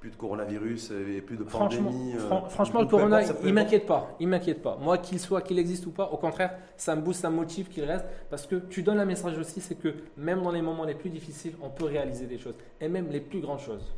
plus 0.00 0.10
de 0.10 0.16
coronavirus 0.16 0.90
et 0.90 1.20
plus 1.22 1.36
de 1.36 1.44
pandémie. 1.44 2.14
euh, 2.16 2.18
fran- 2.18 2.48
franchement, 2.48 2.80
le 2.80 2.86
corona, 2.88 3.18
importe, 3.18 3.38
il 3.44 3.54
m'inquiète 3.54 3.86
pas. 3.86 4.16
Il 4.18 4.26
m'inquiète 4.26 4.60
pas. 4.60 4.76
Moi, 4.80 4.98
qu'il 4.98 5.20
soit, 5.20 5.40
qu'il 5.42 5.60
existe 5.60 5.86
ou 5.86 5.92
pas, 5.92 6.10
au 6.10 6.16
contraire, 6.16 6.58
ça 6.76 6.96
me 6.96 7.02
booste, 7.02 7.20
ça 7.20 7.30
me 7.30 7.36
motive 7.36 7.68
qu'il 7.68 7.84
reste. 7.84 8.04
Parce 8.28 8.44
que 8.48 8.56
tu 8.56 8.82
donnes 8.82 8.98
un 8.98 9.04
message 9.04 9.38
aussi, 9.38 9.60
c'est 9.60 9.76
que 9.76 9.94
même 10.16 10.42
dans 10.42 10.50
les 10.50 10.62
moments 10.62 10.84
les 10.84 10.96
plus 10.96 11.10
difficiles, 11.10 11.54
on 11.62 11.70
peut 11.70 11.84
réaliser 11.84 12.26
des 12.26 12.38
choses. 12.38 12.56
Et 12.80 12.88
même 12.88 13.08
les 13.10 13.20
plus 13.20 13.40
grandes 13.40 13.60
choses. 13.60 13.94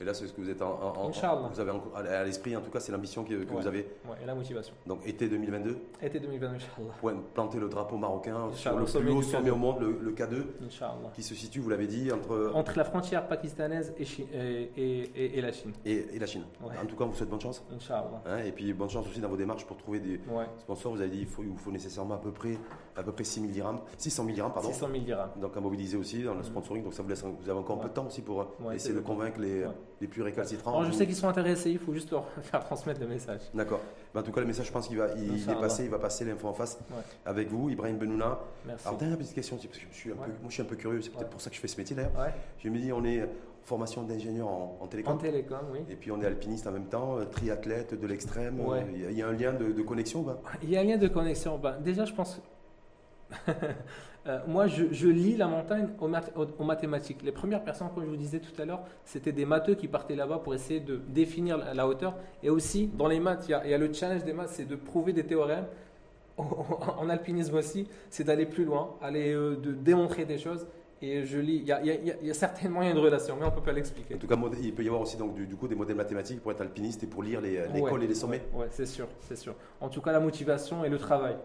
Et 0.00 0.04
là, 0.04 0.14
c'est 0.14 0.26
ce 0.28 0.32
que 0.32 0.40
vous 0.40 0.48
êtes 0.50 0.62
en, 0.62 0.70
en- 0.80 1.04
en- 1.04 1.08
Inch'Allah. 1.08 1.48
vous 1.52 1.58
avez 1.60 1.70
en- 1.72 1.82
à 1.94 2.22
l'esprit, 2.24 2.56
en 2.56 2.60
tout 2.60 2.70
cas, 2.70 2.78
c'est 2.78 2.92
l'ambition 2.92 3.24
que, 3.24 3.34
que 3.34 3.52
Ouais. 3.52 3.60
vous 3.60 3.66
avez. 3.66 3.80
Ouais, 4.08 4.16
et 4.22 4.26
la 4.26 4.34
motivation. 4.34 4.72
Donc 4.86 5.00
été 5.06 5.28
2022, 5.28 5.76
Été 6.00 6.20
2020, 6.20 6.50
Inch'Allah. 6.54 6.92
pour 7.00 7.10
planter 7.34 7.58
le 7.58 7.68
drapeau 7.68 7.96
marocain 7.96 8.48
sur 8.52 8.78
le 8.78 8.84
plus 8.84 9.10
haut 9.10 9.22
sommet 9.22 9.50
K2. 9.50 9.52
au 9.52 9.56
monde, 9.56 9.80
le, 9.80 9.98
le 10.00 10.12
K2, 10.12 10.44
Inch'Allah. 10.64 11.10
qui 11.14 11.22
se 11.24 11.34
situe, 11.34 11.58
vous 11.60 11.68
l'avez 11.70 11.86
dit, 11.88 12.12
entre 12.12 12.52
Entre 12.54 12.76
la 12.78 12.84
frontière 12.84 13.26
pakistanaise 13.26 13.92
et, 13.98 14.04
Chi- 14.04 14.26
et, 14.32 14.70
et- 14.76 15.00
et- 15.24 15.38
et 15.38 15.40
la 15.40 15.50
Chine. 15.52 15.72
et, 15.84 16.18
la 16.18 16.26
Chine. 16.26 16.44
Ouais. 16.62 16.74
En 16.80 16.86
tout 16.86 16.94
cas, 16.96 17.04
on 17.04 17.08
vous 17.08 17.14
souhaite 17.16 17.28
bonne 17.30 17.40
chance. 17.40 17.64
Inch'Allah. 17.74 18.22
hein, 18.26 18.38
et 18.46 18.52
puis 18.52 18.72
bonne 18.72 18.90
chance 18.90 19.06
aussi 19.08 19.20
dans 19.20 19.28
vos 19.28 19.36
démarches 19.36 19.66
pour 19.66 19.76
trouver 19.78 19.98
des 19.98 20.20
Ouais. 20.30 20.46
sponsors. 20.58 20.92
Vous 20.92 21.00
avez 21.00 21.10
dit 21.10 21.24
faut, 21.24 21.42
il 21.42 21.48
vous 21.48 21.58
faut 21.58 21.72
nécessairement 21.72 22.14
à 22.14 22.18
peu 22.18 22.30
près, 22.30 22.56
à 22.96 23.02
peu 23.02 23.10
près 23.10 23.24
6 23.24 23.40
000 23.40 23.52
dirhams, 23.52 23.80
600 23.96 24.22
000 24.24 24.34
dirhams, 24.36 24.52
pardon. 24.52 24.68
600 24.68 24.88
000 24.92 25.04
dirhams. 25.04 25.30
Donc 25.40 25.56
à 25.56 25.60
mobiliser 25.60 25.96
aussi 25.96 26.22
dans 26.22 26.34
le 26.34 26.42
sponsoring. 26.44 26.84
Donc 26.84 26.94
ça 26.94 27.02
vous 27.02 27.08
laisse, 27.08 27.24
vous 27.24 27.50
avez 27.50 27.58
encore 27.58 27.78
un 27.78 27.80
peu 27.82 27.88
de 27.88 27.94
temps 27.94 28.06
aussi 28.06 28.22
pour 28.22 28.46
Ouais, 28.60 28.76
essayer 28.76 28.94
de 28.94 29.00
convaincre 29.00 29.40
les, 29.40 29.64
Ouais. 29.64 29.72
Les 30.00 30.06
plus 30.06 30.22
récalcitrants. 30.22 30.70
Alors, 30.78 30.84
je 30.84 30.92
sais 30.96 31.06
qu'ils 31.06 31.16
sont 31.16 31.28
intéressés, 31.28 31.70
il 31.70 31.78
faut 31.78 31.92
juste 31.92 32.10
leur 32.10 32.28
faire 32.42 32.64
transmettre 32.64 33.00
le 33.00 33.06
message. 33.08 33.40
D'accord. 33.54 33.80
En 34.14 34.22
tout 34.22 34.32
cas, 34.32 34.40
le 34.40 34.46
message, 34.46 34.66
je 34.66 34.72
pense 34.72 34.88
qu'il 34.88 34.96
va, 34.98 35.08
il, 35.16 35.38
il 35.38 35.50
est 35.50 35.54
passé, 35.60 35.84
il 35.84 35.90
va 35.90 35.98
passer 35.98 36.24
l'info 36.24 36.48
en 36.48 36.52
face 36.54 36.78
Ouais. 36.90 37.02
avec 37.26 37.48
vous, 37.48 37.68
Ibrahim 37.70 37.96
Benouna. 37.98 38.38
Merci. 38.66 38.86
Alors 38.86 38.98
dernière 38.98 39.18
petite 39.18 39.34
question, 39.34 39.56
parce 39.56 39.66
que 39.68 39.74
je 39.90 39.96
suis 39.96 40.10
un 40.10 40.14
Ouais. 40.14 40.26
peu, 40.26 40.30
moi 40.40 40.48
je 40.48 40.52
suis 40.54 40.62
un 40.62 40.66
peu 40.66 40.76
curieux, 40.76 41.00
c'est 41.02 41.10
peut-être 41.10 41.24
Ouais. 41.24 41.30
pour 41.30 41.40
ça 41.40 41.50
que 41.50 41.56
je 41.56 41.60
fais 41.60 41.68
ce 41.68 41.76
métier 41.76 41.94
d'ailleurs. 41.96 42.12
Je 42.58 42.68
me 42.68 42.78
dis, 42.78 42.92
on 42.92 43.04
est 43.04 43.28
formation 43.64 44.02
d'ingénieur 44.02 44.48
en, 44.48 44.78
en 44.80 44.86
télécom. 44.86 45.12
En 45.14 45.18
télécom, 45.18 45.58
oui. 45.72 45.80
Et 45.90 45.94
puis 45.96 46.10
on 46.10 46.22
est 46.22 46.26
alpiniste 46.26 46.66
en 46.66 46.72
même 46.72 46.86
temps, 46.86 47.18
euh, 47.18 47.24
triathlète 47.26 48.00
de 48.00 48.06
l'extrême. 48.06 48.58
Euh, 48.60 48.80
Il 49.10 49.12
y 49.12 49.22
a- 49.22 49.28
un 49.28 49.32
lien 49.32 49.52
de, 49.52 49.72
de 49.72 49.82
connexion. 49.82 50.22
bah. 50.22 50.40
Il 50.62 50.70
y 50.70 50.76
a 50.76 50.80
un 50.80 50.84
lien 50.84 50.96
de 50.96 51.06
connexion. 51.08 51.58
Ben, 51.58 51.76
déjà, 51.80 52.06
je 52.06 52.14
pense 52.14 52.40
Euh, 54.26 54.40
moi, 54.46 54.66
je, 54.66 54.84
je 54.90 55.08
lis 55.08 55.36
la 55.36 55.46
montagne 55.46 55.88
aux, 56.00 56.08
math- 56.08 56.32
aux- 56.36 56.64
mathématiques. 56.64 57.22
Les 57.22 57.32
premières 57.32 57.62
personnes, 57.64 57.88
comme 57.94 58.04
je 58.04 58.10
vous 58.10 58.16
disais 58.16 58.40
tout 58.40 58.60
à 58.60 58.66
l'heure, 58.66 58.82
c'était 59.04 59.32
des 59.32 59.46
matheux 59.46 59.74
qui 59.74 59.88
partaient 59.88 60.16
là-bas 60.16 60.38
pour 60.38 60.54
essayer 60.54 60.80
de 60.80 60.96
définir 61.08 61.56
la, 61.56 61.72
la 61.72 61.86
hauteur. 61.88 62.14
Et 62.42 62.50
aussi, 62.50 62.88
dans 62.88 63.06
les 63.08 63.20
maths, 63.20 63.44
il 63.48 63.52
y 63.52 63.54
a, 63.54 63.64
il 63.64 63.70
y 63.70 63.74
a 63.74 63.78
le 63.78 63.90
challenge 63.92 64.24
des 64.24 64.34
maths, 64.34 64.50
c'est 64.50 64.66
de 64.68 64.76
prouver 64.76 65.12
des 65.14 65.24
théorèmes. 65.24 65.64
En 66.38 67.08
alpinisme 67.08 67.54
aussi, 67.56 67.88
c'est 68.10 68.24
d'aller 68.24 68.46
plus 68.46 68.64
loin, 68.64 68.94
aller 69.00 69.32
euh, 69.32 69.56
de 69.56 69.72
démontrer 69.72 70.24
des 70.24 70.38
choses. 70.38 70.66
Et 71.00 71.24
je 71.24 71.38
lis, 71.38 71.56
il 71.56 71.64
y 71.66 71.72
a, 71.72 71.80
il 71.80 71.86
y 71.86 72.10
a- 72.10 72.14
il 72.20 72.28
y 72.28 72.34
certainement 72.34 72.82
une 72.82 72.98
relation, 72.98 73.36
mais 73.38 73.44
on 73.44 73.50
ne 73.50 73.54
peut 73.54 73.62
pas 73.62 73.72
l'expliquer. 73.72 74.14
En 74.16 74.18
tout 74.18 74.26
cas, 74.26 74.36
il 74.60 74.74
peut 74.74 74.82
y 74.82 74.88
avoir 74.88 75.00
aussi 75.02 75.16
donc, 75.16 75.34
du, 75.34 75.46
du 75.46 75.54
coup 75.56 75.68
des 75.68 75.74
modèles 75.76 75.96
mathématiques 75.96 76.40
pour 76.42 76.50
être 76.52 76.60
alpiniste 76.60 77.02
et 77.04 77.06
pour 77.06 77.22
lire 77.22 77.40
les, 77.40 77.62
les 77.72 77.80
Ouais, 77.80 77.88
cols 77.90 78.02
et 78.02 78.06
les 78.08 78.14
sommets. 78.14 78.42
Ouais, 78.52 78.62
ouais, 78.62 78.66
c'est 78.70 78.86
sûr, 78.86 79.06
c'est 79.20 79.36
sûr. 79.36 79.54
En 79.80 79.88
tout 79.88 80.00
cas, 80.02 80.12
la 80.12 80.20
motivation 80.20 80.84
et 80.84 80.88
le 80.88 80.98
travail. 80.98 81.36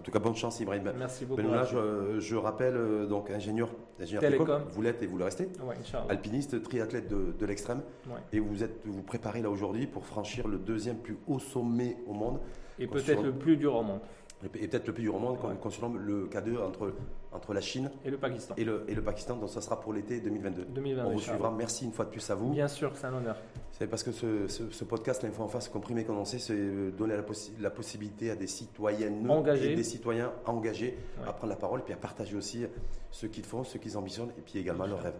En 0.00 0.02
tout 0.02 0.10
cas, 0.10 0.18
bonne 0.18 0.34
chance, 0.34 0.58
Ibrahim. 0.60 0.92
Merci 0.98 1.26
beaucoup. 1.26 1.42
Je, 1.42 2.18
je 2.20 2.36
rappelle 2.36 2.74
euh, 2.74 3.06
donc 3.06 3.30
ingénieur, 3.30 3.68
ingénieur 4.00 4.22
Télécom. 4.22 4.46
télécom, 4.46 4.68
vous 4.72 4.80
l'êtes 4.80 5.02
et 5.02 5.06
vous 5.06 5.18
le 5.18 5.24
restez. 5.24 5.44
Ouais. 5.62 5.76
Alpiniste, 6.08 6.62
triathlète 6.62 7.06
de, 7.06 7.34
de 7.38 7.46
l'extrême. 7.46 7.82
Ouais. 8.08 8.14
Et 8.32 8.40
vous 8.40 8.64
êtes 8.64 8.80
vous 8.86 9.02
préparez 9.02 9.42
là 9.42 9.50
aujourd'hui 9.50 9.86
pour 9.86 10.06
franchir 10.06 10.48
le 10.48 10.56
deuxième 10.56 10.96
plus 10.96 11.18
haut 11.26 11.38
sommet 11.38 11.98
au 12.06 12.14
monde. 12.14 12.40
Et 12.78 12.86
peut-être 12.86 13.22
le 13.22 13.32
plus 13.32 13.58
dur 13.58 13.74
au 13.74 13.82
monde. 13.82 14.00
Et 14.42 14.48
peut-être 14.48 14.86
le 14.88 15.10
au 15.10 15.18
monde, 15.18 15.36
Ouais. 15.44 15.54
consulant 15.60 15.92
le 15.92 16.26
K2 16.26 16.58
entre, 16.62 16.94
entre 17.32 17.52
la 17.52 17.60
Chine 17.60 17.90
Et 18.04 18.10
le 18.10 18.16
Pakistan. 18.16 18.54
et 18.56 18.64
le, 18.64 18.84
et 18.88 18.94
le 18.94 19.02
Pakistan. 19.02 19.36
Donc 19.36 19.50
ça 19.50 19.60
sera 19.60 19.78
pour 19.80 19.92
l'été 19.92 20.20
2022. 20.20 20.64
2020. 20.64 21.04
On 21.04 21.10
vous 21.12 21.20
suivra. 21.20 21.50
Merci 21.50 21.84
une 21.84 21.92
fois 21.92 22.06
de 22.06 22.10
plus 22.10 22.30
à 22.30 22.34
vous. 22.34 22.50
Bien 22.50 22.68
sûr, 22.68 22.90
c'est 22.94 23.06
un 23.06 23.14
honneur. 23.14 23.36
C'est 23.72 23.86
parce 23.86 24.02
que 24.02 24.12
ce, 24.12 24.48
ce- 24.48 24.70
ce 24.70 24.84
podcast, 24.84 25.22
l'info 25.22 25.42
en 25.42 25.48
face, 25.48 25.68
comprimé, 25.68 26.04
condensé, 26.04 26.38
c'est 26.38 26.54
euh, 26.54 26.90
donner 26.90 27.16
la, 27.16 27.22
possi- 27.22 27.52
la 27.60 27.70
possibilité 27.70 28.30
à 28.30 28.36
des 28.36 28.46
citoyennes 28.46 29.30
Engagés. 29.30 29.72
et 29.72 29.76
des 29.76 29.82
citoyens 29.84 30.32
engagés 30.46 30.98
Ouais. 31.20 31.28
à 31.28 31.32
prendre 31.32 31.50
la 31.50 31.56
parole 31.58 31.80
et 31.80 31.82
puis 31.82 31.92
à 31.94 31.98
partager 31.98 32.36
aussi 32.36 32.64
ce 33.10 33.26
qu'ils 33.26 33.44
font, 33.44 33.62
ce 33.64 33.76
qu'ils 33.78 33.96
ambitionnent 33.98 34.32
et 34.38 34.40
puis 34.40 34.58
également 34.58 34.86
leurs 34.86 35.02
rêves. 35.02 35.18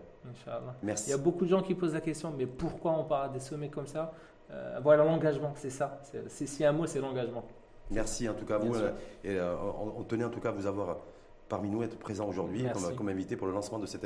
Merci. 0.83 1.09
Il 1.09 1.11
y 1.11 1.15
a 1.15 1.19
beaucoup 1.19 1.45
de 1.45 1.51
gens 1.51 1.63
qui 1.63 1.75
posent 1.75 1.95
la 1.95 2.01
question, 2.01 2.33
mais 2.37 2.47
pourquoi 2.47 2.93
on 2.93 3.05
part 3.05 3.25
à 3.25 3.29
des 3.29 3.41
sommets 3.41 3.69
comme 3.69 3.87
ça? 3.87 4.13
Euh, 4.51 4.81
Voilà, 4.83 5.05
l'engagement, 5.05 5.53
c'est 5.57 5.71
ça. 5.71 6.01
C'est- 6.29 6.65
a 6.65 6.69
un 6.71 6.73
mot, 6.73 6.87
c'est 6.87 7.01
l'engagement. 7.01 7.45
Merci 7.91 8.29
en 8.29 8.35
tout 8.35 8.45
cas 8.47 8.57
à 8.57 8.59
vous. 8.59 8.75
euh, 8.75 8.93
Et, 9.25 9.37
euh, 9.39 9.55
on, 9.57 10.01
on 10.01 10.03
tenait 10.05 10.25
en 10.25 10.31
tout 10.31 10.41
cas 10.41 10.51
à 10.51 10.53
vous 10.53 10.67
avoir 10.67 10.99
parmi 11.49 11.69
nous, 11.69 11.83
être 11.83 11.99
présent 11.99 12.29
aujourd'hui 12.29 12.65
comme, 12.73 12.95
comme 12.95 13.09
invité 13.09 13.37
pour 13.37 13.49
le 13.49 13.53
lancement 13.53 13.79
de 13.81 13.87
cette 13.87 14.05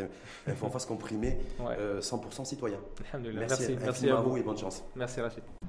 info 0.49 0.67
en 0.67 0.71
face 0.71 0.87
comprimée 0.87 1.39
Ouais. 1.61 1.77
euh, 1.79 2.01
100% 2.01 2.45
citoyen. 2.47 2.79
Merci, 3.13 3.33
Merci, 3.35 3.77
merci 3.83 4.09
à 4.11 4.17
vous 4.17 4.37
et 4.39 4.43
bonne 4.43 4.57
chance. 4.59 4.83
Merci 4.97 5.21
Rachid. 5.21 5.43